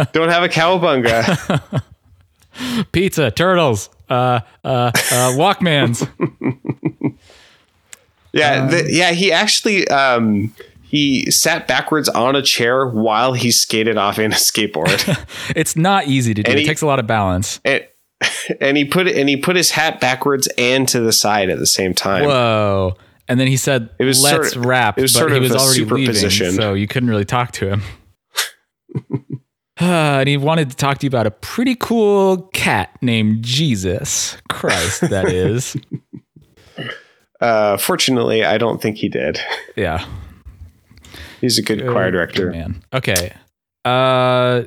[0.13, 1.83] don't have a cowabunga
[2.93, 4.93] pizza, turtles, uh, uh, uh,
[5.37, 6.07] Walkmans.
[8.35, 9.11] Yeah, Um, the, yeah.
[9.13, 14.37] He actually um, he sat backwards on a chair while he skated off in a
[14.37, 16.51] skateboard, it's not easy to do.
[16.51, 17.61] And it he- takes a lot of balance.
[17.65, 17.87] and,
[18.61, 21.67] and he put and he put his hat backwards and to the side at the
[21.67, 22.25] same time.
[22.25, 22.97] Whoa.
[23.29, 24.99] And then he said, It was let's sort of- rap.
[24.99, 27.69] it was but sort he of was already leaving, so you couldn't really talk to
[27.69, 27.83] him.
[29.81, 34.37] Ah, and he wanted to talk to you about a pretty cool cat named Jesus
[34.51, 35.77] Christ, that is.
[37.41, 39.41] Uh, fortunately, I don't think he did.
[39.77, 40.05] yeah.
[41.41, 42.47] He's a good choir director.
[42.51, 42.83] Good man.
[42.93, 43.33] Okay.
[43.85, 44.63] Uh,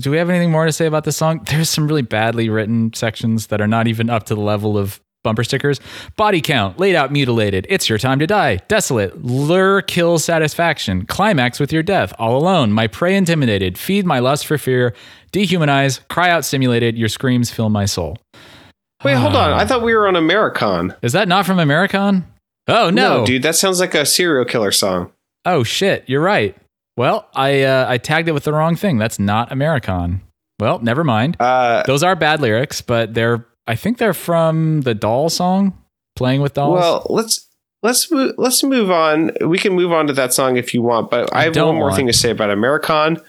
[0.00, 1.40] do we have anything more to say about this song?
[1.48, 5.00] There's some really badly written sections that are not even up to the level of
[5.26, 5.78] bumper stickers.
[6.16, 7.66] Body count, laid out, mutilated.
[7.68, 8.56] It's your time to die.
[8.68, 11.04] Desolate, lure, kill, satisfaction.
[11.04, 12.14] Climax with your death.
[12.18, 12.72] All alone.
[12.72, 13.76] My prey intimidated.
[13.76, 14.94] Feed my lust for fear.
[15.32, 16.00] Dehumanize.
[16.08, 16.96] Cry out stimulated.
[16.96, 18.16] Your screams fill my soul.
[19.04, 19.50] Wait, hold on.
[19.52, 19.58] Ah.
[19.58, 20.96] I thought we were on Americon.
[21.02, 22.24] Is that not from Americon?
[22.68, 25.12] Oh no, dude, that sounds like a serial killer song.
[25.44, 26.56] Oh shit, you're right.
[26.96, 28.98] Well, I uh, I tagged it with the wrong thing.
[28.98, 30.20] That's not Americon.
[30.58, 31.36] Well, never mind.
[31.38, 35.76] Uh, Those are bad lyrics, but they're I think they're from the doll song,
[36.14, 36.78] playing with dolls.
[36.78, 37.46] well, let's
[37.82, 39.32] let's move, let's move on.
[39.40, 41.74] We can move on to that song if you want, but I, I have one
[41.74, 43.22] more want- thing to say about Americon,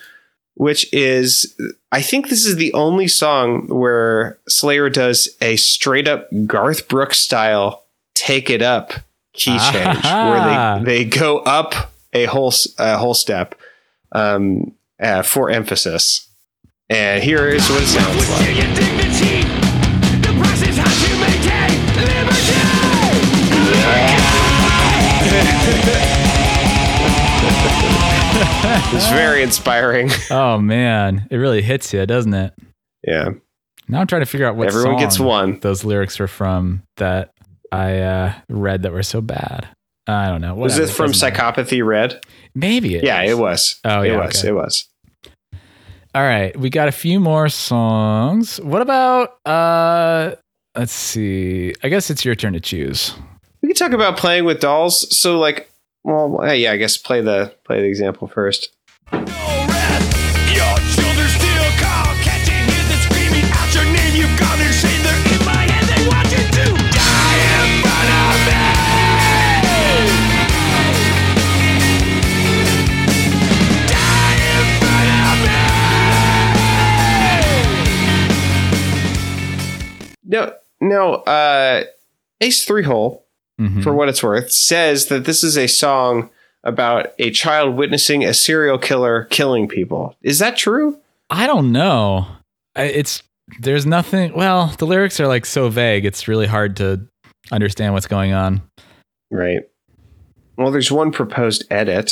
[0.55, 1.55] which is
[1.91, 7.17] I think this is the only song where Slayer does a straight up Garth Brooks
[7.17, 8.93] style "Take It Up"
[9.33, 13.55] key change, where they they go up a whole a whole step
[14.11, 16.27] um, uh, for emphasis.
[16.89, 18.96] And here is what it sounds like.
[28.93, 30.09] It's very inspiring.
[30.31, 32.53] oh man, it really hits you, doesn't it?
[33.05, 33.29] yeah,
[33.87, 35.59] Now I'm trying to figure out what everyone gets one.
[35.59, 37.31] those lyrics were from that
[37.71, 39.67] I uh, read that were so bad.
[40.07, 40.55] I don't know.
[40.55, 41.63] Was Whatever, it from doesn't matter.
[41.63, 42.21] Psychopathy Red?
[42.55, 43.03] Maybe it.
[43.03, 43.31] Yeah, is.
[43.31, 43.79] it was.
[43.83, 44.39] Oh, yeah, it was.
[44.39, 44.49] okay.
[44.49, 44.87] It was.
[46.15, 48.59] All right, we got a few more songs.
[48.61, 50.35] What about uh
[50.75, 51.73] let's see.
[51.83, 53.13] I guess it's your turn to choose.
[53.67, 55.13] We can talk about playing with dolls.
[55.13, 55.69] So, like,
[56.05, 58.69] well, uh, yeah, I guess play the play the example first.
[59.11, 59.35] Your children
[61.27, 64.15] still call, can't you hear them screaming out your name?
[64.15, 66.63] You've gone insane, they're in my head, they want you to
[66.95, 68.63] die in front of me.
[73.91, 75.43] Die in front of
[80.23, 80.23] me.
[80.23, 81.15] No, no.
[81.15, 81.83] Uh,
[82.39, 83.26] Ace Three Hole,
[83.59, 83.83] Mhm.
[83.83, 86.29] for what it's worth, says that this is a song
[86.63, 90.15] about a child witnessing a serial killer killing people.
[90.21, 90.97] Is that true?
[91.29, 92.27] I don't know.
[92.75, 93.23] It's
[93.59, 94.33] there's nothing.
[94.33, 96.05] Well, the lyrics are like so vague.
[96.05, 97.01] It's really hard to
[97.51, 98.61] understand what's going on.
[99.31, 99.61] Right.
[100.57, 102.11] Well, there's one proposed edit.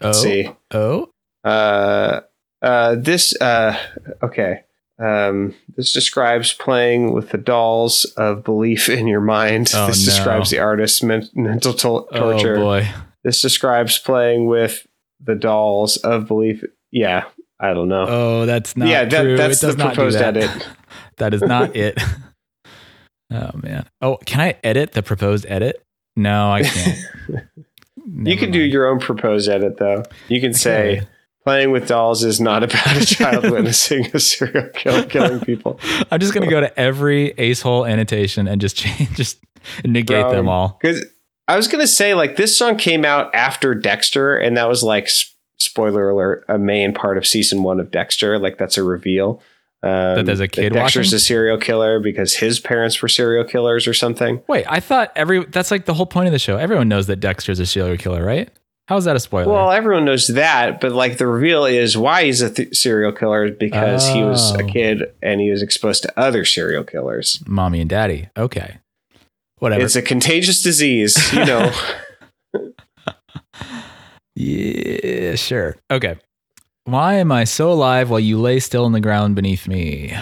[0.00, 0.50] Oh, Let's see.
[0.72, 1.08] oh,
[1.44, 2.20] Uh,
[2.62, 3.76] uh, this, uh,
[4.22, 4.62] okay.
[4.98, 9.70] Um, this describes playing with the dolls of belief in your mind.
[9.74, 10.12] Oh, this no.
[10.12, 12.56] describes the artist's men- mental to- oh torture.
[12.56, 12.88] boy.
[13.22, 14.86] this describes playing with
[15.20, 16.64] the dolls of belief.
[16.90, 17.24] Yeah,
[17.60, 18.06] I don't know.
[18.08, 19.36] Oh, that's not yeah, that, true.
[19.36, 20.36] that's it does the proposed that.
[20.36, 20.68] edit.
[21.18, 22.00] that is not it.
[23.32, 23.86] oh man.
[24.00, 25.80] Oh, can I edit the proposed edit?
[26.16, 26.98] No, I can't.
[28.24, 30.02] you can do your own proposed edit, though.
[30.26, 31.06] You can say.
[31.48, 35.80] Playing with dolls is not about a child witnessing a serial killer killing people.
[36.10, 39.38] I'm just gonna go to every ace hole annotation and just change just
[39.82, 40.78] negate them all.
[40.80, 41.04] Because
[41.46, 45.08] I was gonna say like this song came out after Dexter, and that was like
[45.56, 48.38] spoiler alert, a main part of season one of Dexter.
[48.38, 49.40] Like that's a reveal.
[49.82, 51.16] Um, That there's a kid Dexter's watching?
[51.16, 54.42] a serial killer because his parents were serial killers or something.
[54.48, 56.58] Wait, I thought every that's like the whole point of the show.
[56.58, 58.50] Everyone knows that Dexter's a serial killer, right?
[58.88, 59.52] How is that a spoiler?
[59.52, 63.44] Well, everyone knows that, but like the reveal is why he's a th- serial killer
[63.44, 64.66] is because he was a Oh.
[64.66, 67.42] kid and he was exposed to other serial killers.
[67.46, 68.30] Mommy and daddy.
[68.34, 68.78] Okay.
[69.58, 69.84] Whatever.
[69.84, 71.70] It's a contagious disease, you know.
[74.34, 75.76] yeah, sure.
[75.90, 76.16] Okay.
[76.84, 80.16] Why am I so alive while you lay still in the ground beneath me?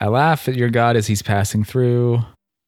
[0.00, 2.20] I laugh at your God as he's passing through.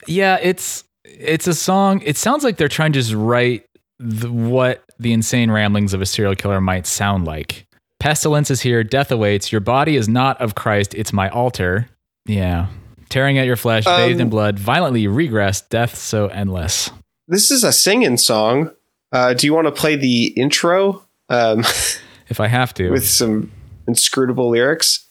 [0.06, 2.00] Yeah, it's it's a song.
[2.04, 3.64] It sounds like they're trying to just write
[3.98, 7.66] the, what the insane ramblings of a serial killer might sound like.
[8.00, 9.52] Pestilence is here, death awaits.
[9.52, 11.88] Your body is not of Christ, it's my altar.
[12.26, 12.66] Yeah.
[13.08, 16.90] Tearing at your flesh, Um, bathed in blood, violently regress, death so endless.
[17.28, 18.70] this is a singing song.
[19.12, 21.60] Uh, do you want to play the intro um,
[22.28, 22.90] If I have to.
[22.90, 23.52] with some
[23.86, 25.06] inscrutable lyrics?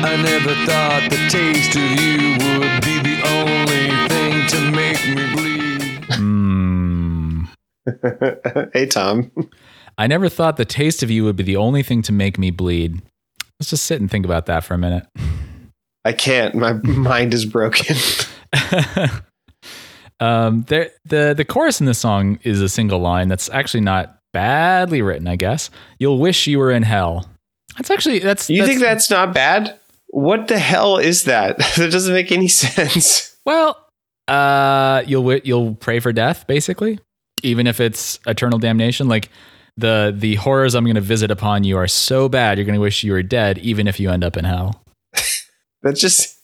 [0.00, 2.97] I never thought the taste of you would be
[8.72, 9.30] hey, Tom.
[9.96, 12.50] I never thought the taste of you would be the only thing to make me
[12.50, 13.02] bleed.
[13.58, 15.06] Let's just sit and think about that for a minute.
[16.04, 16.54] I can't.
[16.54, 17.96] My mind is broken.
[20.20, 24.18] um, there, the the chorus in this song is a single line that's actually not
[24.32, 25.26] badly written.
[25.26, 27.28] I guess you'll wish you were in hell.
[27.76, 28.48] That's actually that's.
[28.48, 29.78] You that's, think that's not bad?
[30.08, 31.58] What the hell is that?
[31.58, 33.36] that doesn't make any sense.
[33.44, 33.84] well?
[34.28, 37.00] Uh, you'll you'll pray for death, basically,
[37.42, 39.08] even if it's eternal damnation.
[39.08, 39.28] Like
[39.76, 42.80] the the horrors I'm going to visit upon you are so bad, you're going to
[42.80, 44.82] wish you were dead, even if you end up in hell.
[45.82, 46.38] That's just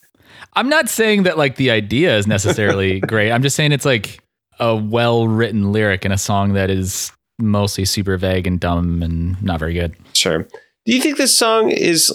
[0.55, 3.33] I'm not saying that like the idea is necessarily great.
[3.33, 4.21] I'm just saying it's like
[4.61, 9.43] a well written lyric in a song that is mostly super vague and dumb and
[9.43, 9.97] not very good.
[10.13, 10.47] sure.
[10.87, 12.13] Do you think this song is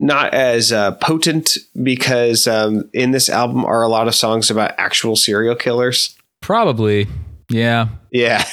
[0.00, 4.74] not as uh, potent because um, in this album are a lot of songs about
[4.76, 6.16] actual serial killers?
[6.40, 7.06] Probably.
[7.50, 7.88] Yeah.
[8.10, 8.44] Yeah,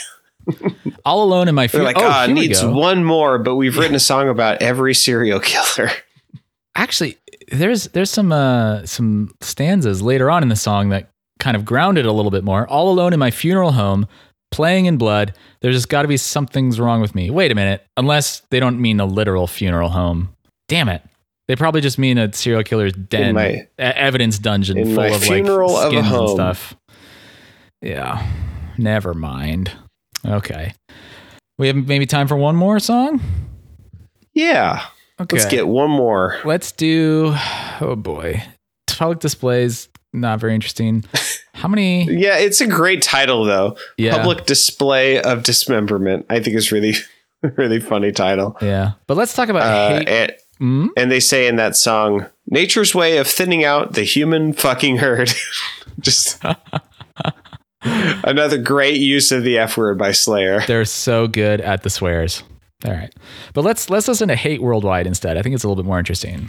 [1.06, 4.00] All alone in my they're like, oh, ah, needs one more, but we've written a
[4.00, 5.90] song about every serial killer.
[6.76, 7.18] Actually,
[7.52, 12.06] there's there's some uh some stanzas later on in the song that kind of grounded
[12.06, 12.68] a little bit more.
[12.68, 14.08] All alone in my funeral home,
[14.52, 15.34] playing in blood.
[15.62, 17.30] There's just got to be something's wrong with me.
[17.30, 17.86] Wait a minute.
[17.98, 20.30] Unless they don't mean a literal funeral home.
[20.68, 21.02] Damn it.
[21.48, 25.72] They probably just mean a serial killer's den, my- evidence dungeon full of like of
[25.72, 26.76] a skins and stuff.
[27.82, 28.26] Yeah.
[28.78, 29.72] Never mind.
[30.26, 30.74] Okay.
[31.58, 33.22] We have maybe time for one more song.
[34.34, 34.86] Yeah,
[35.22, 35.38] Okay.
[35.38, 36.38] let's get one more.
[36.44, 37.34] Let's do.
[37.80, 38.44] Oh boy,
[38.88, 41.04] public displays not very interesting.
[41.54, 42.06] How many?
[42.10, 43.78] Yeah, it's a great title though.
[43.98, 46.26] Yeah, Public display of dismemberment.
[46.30, 46.96] I think is really,
[47.42, 48.58] really funny title.
[48.62, 48.94] yeah.
[49.08, 50.08] But let's talk about Uh, hate.
[50.10, 50.88] and, Mm?
[50.96, 55.34] and they say in that song, "Nature's way of thinning out the human fucking herd."
[56.00, 56.42] Just
[58.24, 60.62] another great use of the F word by Slayer.
[60.66, 62.44] They're so good at the swears.
[62.84, 63.14] All right,
[63.54, 65.38] but let's let's listen to "Hate Worldwide" instead.
[65.38, 66.48] I think it's a little bit more interesting.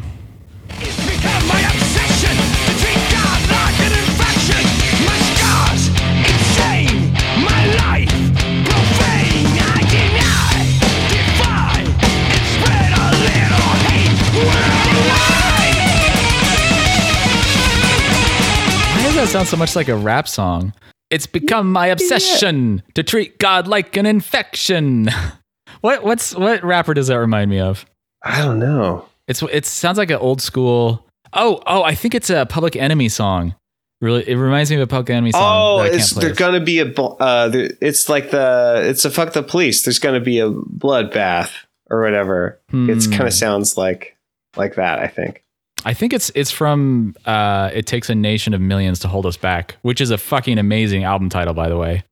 [0.71, 4.65] It's become my obsession to treat God like an infection.
[5.07, 5.89] My scars,
[6.25, 7.13] insane.
[7.41, 8.13] My life,
[8.65, 9.61] profane.
[9.61, 10.57] I deny,
[11.13, 15.77] defy, and spread a little hate worldwide.
[18.97, 20.73] Why does that sound so much like a rap song?
[21.11, 25.09] It's become my obsession to treat God like an infection.
[25.83, 27.85] What what's what rapper does that remind me of?
[28.25, 29.05] I don't know.
[29.29, 31.05] It's it sounds like an old school.
[31.33, 33.55] Oh oh, I think it's a Public Enemy song.
[34.01, 35.43] Really, it reminds me of a Public Enemy song.
[35.45, 36.25] Oh, that I can't it's place.
[36.25, 36.91] there's gonna be a.
[36.95, 38.81] Uh, there, it's like the.
[38.85, 39.83] It's a fuck the police.
[39.83, 41.51] There's gonna be a bloodbath
[41.91, 42.59] or whatever.
[42.73, 43.13] It's Hmm.
[43.13, 44.17] kind of sounds like
[44.57, 44.99] like that.
[44.99, 45.45] I think.
[45.85, 49.37] I think it's it's from uh, "It Takes a Nation of Millions to Hold Us
[49.37, 52.03] Back," which is a fucking amazing album title, by the way.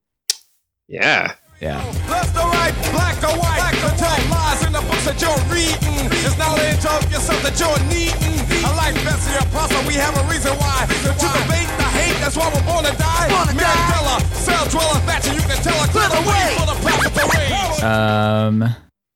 [0.89, 1.35] Yeah.
[1.63, 4.27] Yeah, Left or right, black or white, black or white.
[4.29, 6.11] Lies in the books that you're reading.
[6.13, 8.37] It's knowledge of yourself that you're needing.
[8.67, 10.85] I like Bessie Apostle, we have a reason why.
[10.85, 13.31] To debate the hate, that's why we're born to die.
[13.33, 17.81] Mandela, cell dweller, Thatcher, you can tell her clear way for the prophet parade.
[17.87, 18.57] um,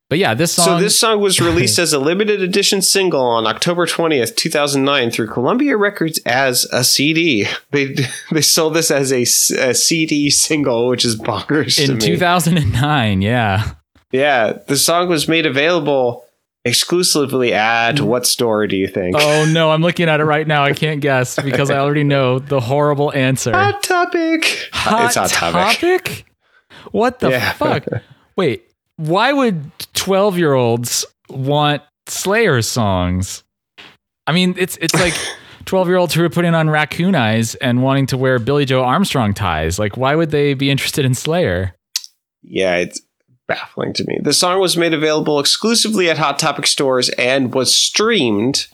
[0.09, 0.65] but yeah, this song.
[0.65, 5.29] So this song was released as a limited edition single on October 20th, 2009 through
[5.29, 7.47] Columbia Records as a CD.
[7.71, 7.95] They
[8.33, 13.73] they sold this as a CD single, which is bonkers in 2009, yeah,
[14.11, 16.25] Yeah, the song was made available
[16.65, 18.03] exclusively at mm.
[18.03, 19.17] what store do you think?
[19.19, 20.65] Oh no, I'm looking at it right now.
[20.65, 23.53] I can't guess because I already know the horrible answer.
[23.53, 24.69] Hot topic.
[24.73, 25.81] Hot it's hot topic.
[25.81, 26.25] topic?
[26.93, 27.53] What the Yeah.
[27.53, 27.85] fuck?
[28.37, 28.68] Wait,
[28.99, 33.42] why would 12 year olds want Slayer songs?
[34.26, 35.14] I mean, it's it's like
[35.64, 38.84] 12 year olds who are putting on raccoon eyes and wanting to wear Billie Joe
[38.84, 39.78] Armstrong ties.
[39.78, 41.74] Like, why would they be interested in Slayer?
[42.42, 43.01] Yeah, it's
[43.46, 44.18] baffling to me.
[44.22, 48.66] The song was made available exclusively at Hot Topic stores and was streamed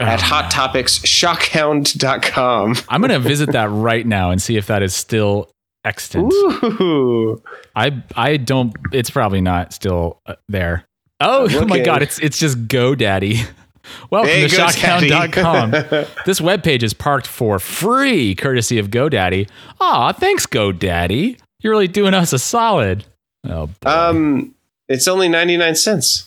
[0.00, 2.76] oh, at Oh, Hot Topics shockhound.com.
[2.88, 5.50] I'm gonna visit that right now and see if that is still
[5.86, 6.32] extant.
[6.32, 7.42] Ooh.
[7.74, 8.74] I I don't.
[8.92, 10.84] It's probably not still uh, there.
[11.20, 12.02] Oh, oh my god!
[12.02, 13.46] It's it's just GoDaddy.
[14.10, 15.70] Welcome Hey, to shockhound.com.
[16.26, 19.48] this webpage is parked for free, courtesy of GoDaddy.
[19.80, 21.38] Aw, thanks, GoDaddy.
[21.60, 23.04] You're really doing us a solid.
[23.48, 23.88] Oh, boy.
[23.88, 24.54] Um,
[24.88, 26.26] it's only 99 cents.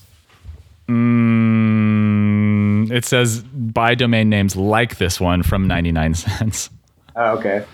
[0.88, 6.70] Mm, it says buy domain names like this one from 99 cents.
[7.16, 7.66] Oh, okay.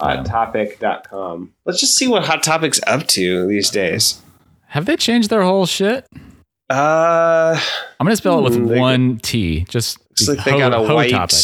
[0.00, 1.52] HotTopic.com.
[1.64, 4.20] Let's just see what Hot Topic's up to these days.
[4.68, 6.06] Have they changed their whole shit?
[6.70, 7.58] Uh,
[7.98, 9.64] I'm gonna spell it with Hmm, they- one T.
[9.68, 11.38] Just looks like they ho- got a ho white, topic.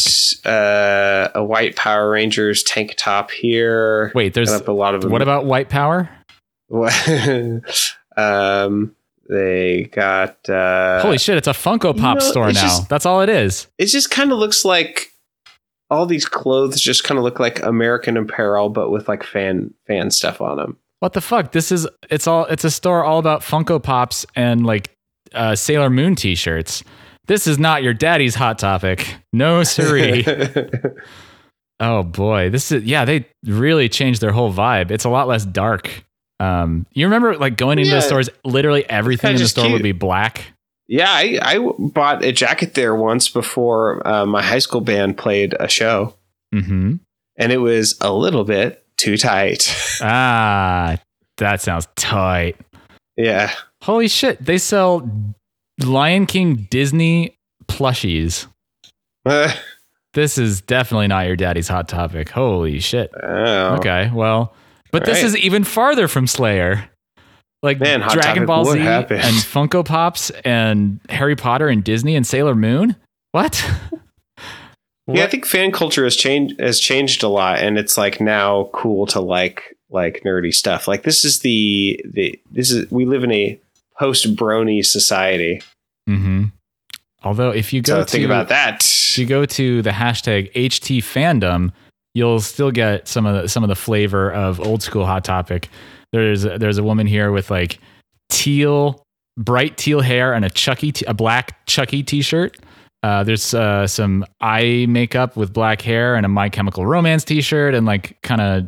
[0.45, 4.11] uh, a white Power Rangers tank top here.
[4.15, 5.11] Wait, there's up a lot of them.
[5.11, 6.09] what about white power?
[8.17, 8.95] um,
[9.29, 10.49] they got.
[10.49, 11.37] Uh, Holy shit!
[11.37, 12.61] It's a Funko you Pop know, store now.
[12.61, 13.67] just- That's all it is.
[13.77, 15.11] it just kind of looks like
[15.89, 20.11] all these clothes just kind of look like American Apparel, but with like fan fan
[20.11, 20.77] stuff on them.
[20.99, 21.51] What the fuck?
[21.51, 24.91] This is it's all it's a store all about Funko Pops and like
[25.33, 26.83] uh, Sailor Moon T-shirts.
[27.27, 29.15] This is not your daddy's hot topic.
[29.33, 30.25] No siree.
[31.79, 33.05] oh boy, this is yeah.
[33.05, 34.91] They really changed their whole vibe.
[34.91, 36.03] It's a lot less dark.
[36.39, 37.95] Um, you remember like going into Yeah.
[37.97, 39.73] the stores, literally everything in the store cute.
[39.73, 40.53] would be black.
[40.87, 45.55] Yeah, I, I bought a jacket there once before uh, my high school band played
[45.59, 46.15] a show,
[46.53, 46.95] Mm-hmm.
[47.37, 49.73] and it was a little bit too tight.
[50.01, 50.97] Ah,
[51.37, 52.55] that sounds tight.
[53.15, 53.51] yeah.
[53.83, 54.43] Holy shit!
[54.43, 55.09] They sell
[55.83, 58.47] Lion King Disney plushies.
[59.25, 59.51] Uh,
[60.13, 62.29] This is definitely not your daddy's hot topic.
[62.29, 63.11] Holy shit.
[63.21, 63.75] oh.
[63.75, 64.55] Okay, well,
[64.91, 65.25] but this right.
[65.25, 66.89] is even farther from Slayer.
[67.63, 69.21] Like Man, Dragon Ball what Z happened?
[69.21, 72.95] and Funko Pops and Harry Potter and Disney and Sailor Moon.
[73.31, 73.63] What?
[75.09, 78.69] Yeah, I think fan culture has changed has changed a lot, and it's like now
[78.73, 80.85] cool to like like nerdy stuff.
[80.85, 83.57] Like this is the the this is we live in a
[83.97, 85.61] post brony society.
[86.07, 86.45] hmm
[87.23, 88.83] Although if you go So to think about that.
[88.83, 91.71] if you go to the hashtag HT fandom,
[92.13, 95.69] you'll still get some of the some of the flavor of old school hot topic.
[96.11, 97.79] There's there's a woman here with like
[98.29, 99.03] teal,
[99.37, 102.57] bright teal hair and a Chucky t- a black Chucky t-shirt.
[103.03, 107.73] Uh, there's uh, some eye makeup with black hair and a My Chemical Romance t-shirt
[107.75, 108.67] and like kind of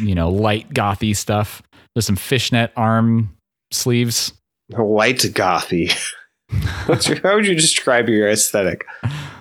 [0.00, 1.62] you know light gothy stuff.
[1.94, 3.36] There's some fishnet arm
[3.70, 4.32] sleeves.
[4.70, 5.92] Light gothy.
[6.86, 8.86] What's your, how would you describe your aesthetic?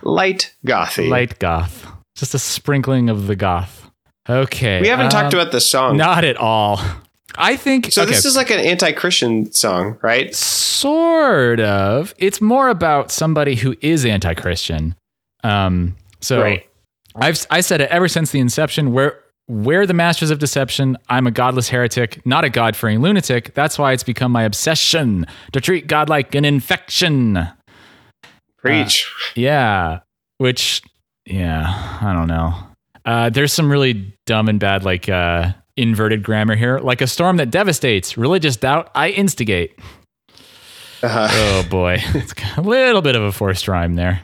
[0.04, 1.10] Light gothy.
[1.10, 1.88] Light goth.
[2.16, 3.90] Just a sprinkling of the goth.
[4.30, 4.82] Okay.
[4.82, 5.96] we haven't talked um, about the song.
[5.96, 6.82] Not at all.
[7.36, 10.34] I think so okay, this is like an anti-Christian song, right?
[10.34, 12.14] sort of.
[12.18, 14.96] It's more about somebody who is anti-Christian.
[15.44, 16.70] Um, so Right.
[17.16, 18.94] I've I said it ever since the inception.
[18.94, 20.98] Where we're the masters of deception.
[21.10, 23.54] I'm a godless heretic, not a god-fearing lunatic.
[23.54, 27.48] That's why it's become my obsession to treat God like an infection.
[28.58, 29.10] Preach.
[29.36, 30.00] Yeah,
[30.38, 30.82] which
[31.26, 32.56] yeah, I don't know.
[33.06, 37.38] Uh, there's some really dumb and bad like uh, inverted grammar here, like a storm
[37.38, 38.18] that devastates.
[38.18, 39.78] Religious doubt, I instigate.
[41.04, 44.22] Uh, Oh boy, it's a little bit of a forced rhyme there.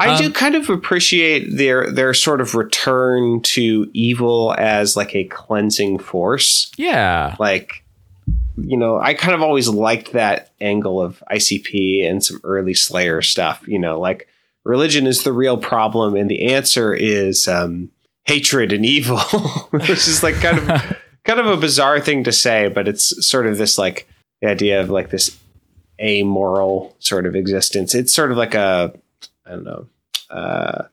[0.00, 5.14] I Um, do kind of appreciate their their sort of return to evil as like
[5.14, 6.70] a cleansing force.
[6.76, 7.84] Yeah, Like,
[8.56, 13.22] you know, I kind of always liked that angle of ICP and some early Slayer
[13.22, 13.62] stuff.
[13.66, 14.28] You know, like
[14.64, 17.90] religion is the real problem, and the answer is um,
[18.28, 19.18] hatred and evil,
[19.70, 23.46] which is like kind of kind of a bizarre thing to say, but it's sort
[23.46, 24.06] of this like
[24.40, 25.36] the idea of like this
[26.00, 27.94] amoral sort of existence.
[27.94, 28.92] It's sort of like a
[29.46, 29.86] I don't know,
[30.30, 30.84] uh,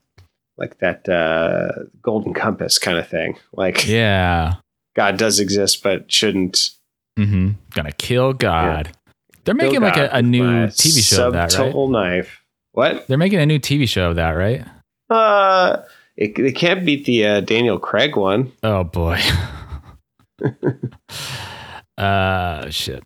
[0.58, 3.38] like that uh, golden compass kind of thing.
[3.54, 4.56] Like yeah.
[4.96, 6.72] God does exist, but shouldn't.
[7.20, 7.52] Mm-hmm.
[7.74, 8.92] Gonna kill God.
[9.44, 11.74] They're kill making like a, a new TV show of that, right?
[11.74, 12.42] subtotal knife.
[12.72, 13.08] What?
[13.08, 14.66] They're making a new TV show of that, right?
[15.10, 15.84] Uh,
[16.18, 18.52] it, it can't beat the uh, Daniel Craig one.
[18.64, 19.20] Oh boy.
[21.98, 23.04] uh, shit.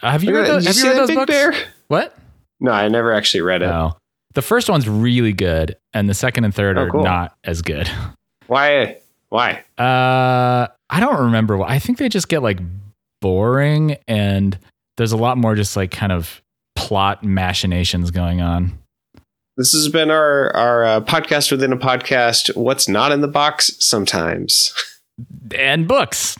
[0.00, 1.30] Have you read, those, Did have you you read those big books?
[1.30, 1.52] bear?
[1.88, 2.16] What?
[2.60, 3.66] No, I never actually read it.
[3.66, 3.96] No.
[4.34, 7.04] The first one's really good, and the second and third Oh, are cool.
[7.04, 7.88] not as good.
[8.46, 8.98] Why?
[9.28, 9.62] Why?
[9.78, 11.56] Uh, I don't remember.
[11.56, 11.68] why.
[11.68, 12.58] I think they just get like
[13.22, 14.58] boring, and
[14.98, 16.42] there's a lot more just like kind of
[16.76, 18.78] plot machinations going on.
[19.56, 22.56] This has been our our uh, podcast within a podcast.
[22.56, 24.72] What's not in the box sometimes,
[25.56, 26.36] And books.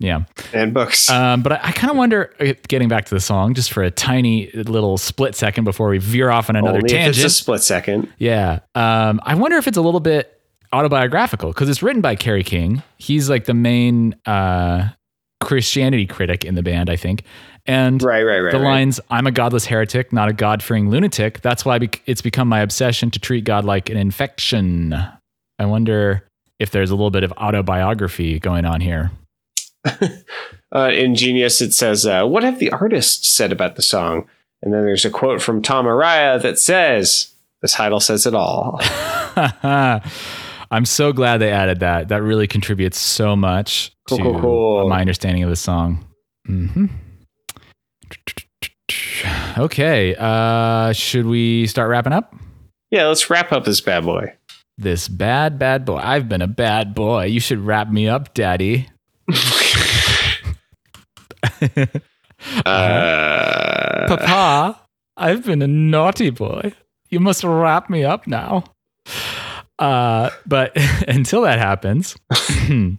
[0.00, 0.24] Yeah.
[0.52, 1.08] and books.
[1.08, 3.82] Um, but I, I kind of wonder, uh, getting back to the song, just for
[3.82, 7.16] a tiny little split second before we veer off on another Only tangent.
[7.24, 8.12] it's a split second.
[8.18, 8.58] Yeah.
[8.74, 10.40] Um, I wonder if it's a little bit
[10.72, 12.82] autobiographical because it's written by Kerry King.
[12.98, 14.88] He's like the main uh,
[15.40, 17.22] Christianity critic in the band, I think.
[17.66, 18.52] And Right, right, right.
[18.52, 18.64] the right.
[18.64, 21.40] lines, I'm a godless heretic, not a God fearing lunatic.
[21.40, 24.94] That's why it's become my obsession to treat God like an infection.
[25.58, 26.26] I wonder
[26.58, 29.10] if there's a little bit of autobiography going on here.
[30.74, 34.28] uh, in Genius, it says, uh, "What have the artists said about the song?"
[34.62, 38.80] And then there's a quote from Tom Araya that says, "The title says it all."
[40.70, 42.08] I'm so glad they added that.
[42.08, 44.88] That really contributes so much Cool, to cool, cool.
[44.88, 46.04] my understanding of the song.
[46.46, 46.86] hmm
[49.56, 50.14] Okay.
[50.18, 52.34] Uh, should we start wrapping up?
[52.90, 54.32] yeah, let's wrap up this bad boy.
[54.78, 55.98] This bad, bad boy.
[55.98, 57.24] I've been a bad boy.
[57.24, 58.88] You should wrap me up, daddy.
[62.66, 64.80] Uh, Papa,
[65.16, 66.72] I've been a naughty boy.
[67.08, 68.64] You must wrap me up now.
[69.78, 70.72] Uh, but
[71.08, 72.16] until that happens,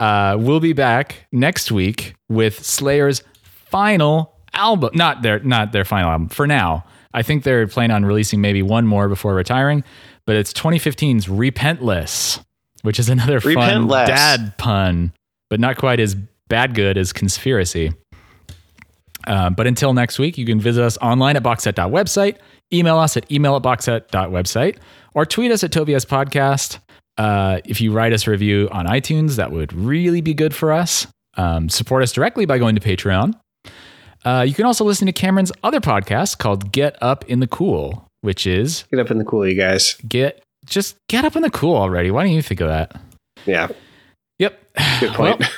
[0.00, 4.90] uh, we'll be back next week with Slayer's final album.
[4.94, 6.84] Not their not their final album for now.
[7.14, 9.82] I think they're planning on releasing maybe one more before retiring,
[10.26, 12.42] but it's 2015's Repentless,
[12.82, 15.12] which is another fun dad pun,
[15.48, 16.14] but not quite as
[16.48, 17.92] bad good as Conspiracy.
[19.26, 22.36] Uh, but until next week, you can visit us online at boxset.website,
[22.72, 24.78] email us at email at boxset.website,
[25.14, 26.78] or tweet us at Tobias Podcast.
[27.18, 30.72] Uh, if you write us a review on iTunes, that would really be good for
[30.72, 31.06] us.
[31.36, 33.34] Um, support us directly by going to Patreon.
[34.24, 38.04] Uh, you can also listen to Cameron's other podcast called Get Up in the Cool,
[38.20, 39.94] which is get up in the cool, you guys.
[40.08, 42.10] get just get up in the cool already.
[42.10, 43.00] Why don't you think of that?
[43.46, 43.68] Yeah,
[44.38, 44.60] Yep.
[45.00, 45.40] good point.
[45.40, 45.48] Well,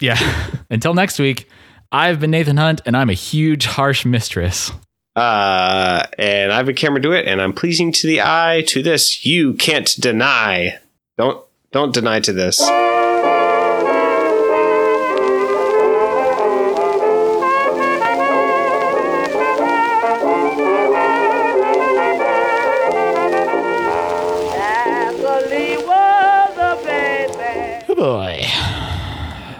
[0.00, 0.46] yeah.
[0.70, 1.48] Until next week,
[1.92, 4.70] I've been Nathan Hunt, and I'm a huge, harsh mistress.
[5.16, 8.64] Uh, and I've been Cameron Dewitt, and I'm pleasing to the eye.
[8.68, 10.78] To this, you can't deny.
[11.18, 12.60] Don't don't deny to this.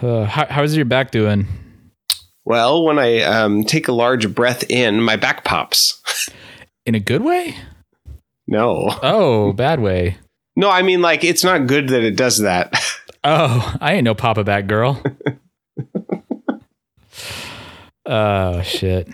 [0.03, 1.47] Uh, how, how's your back doing?
[2.45, 6.01] Well, when I um, take a large breath in, my back pops.
[6.87, 7.57] In a good way?
[8.47, 10.19] No, Oh, bad way.
[10.55, 12.75] no, I mean like it's not good that it does that.
[13.27, 15.03] Oh, I ain't no Papa back girl.
[18.05, 19.09] oh, shit.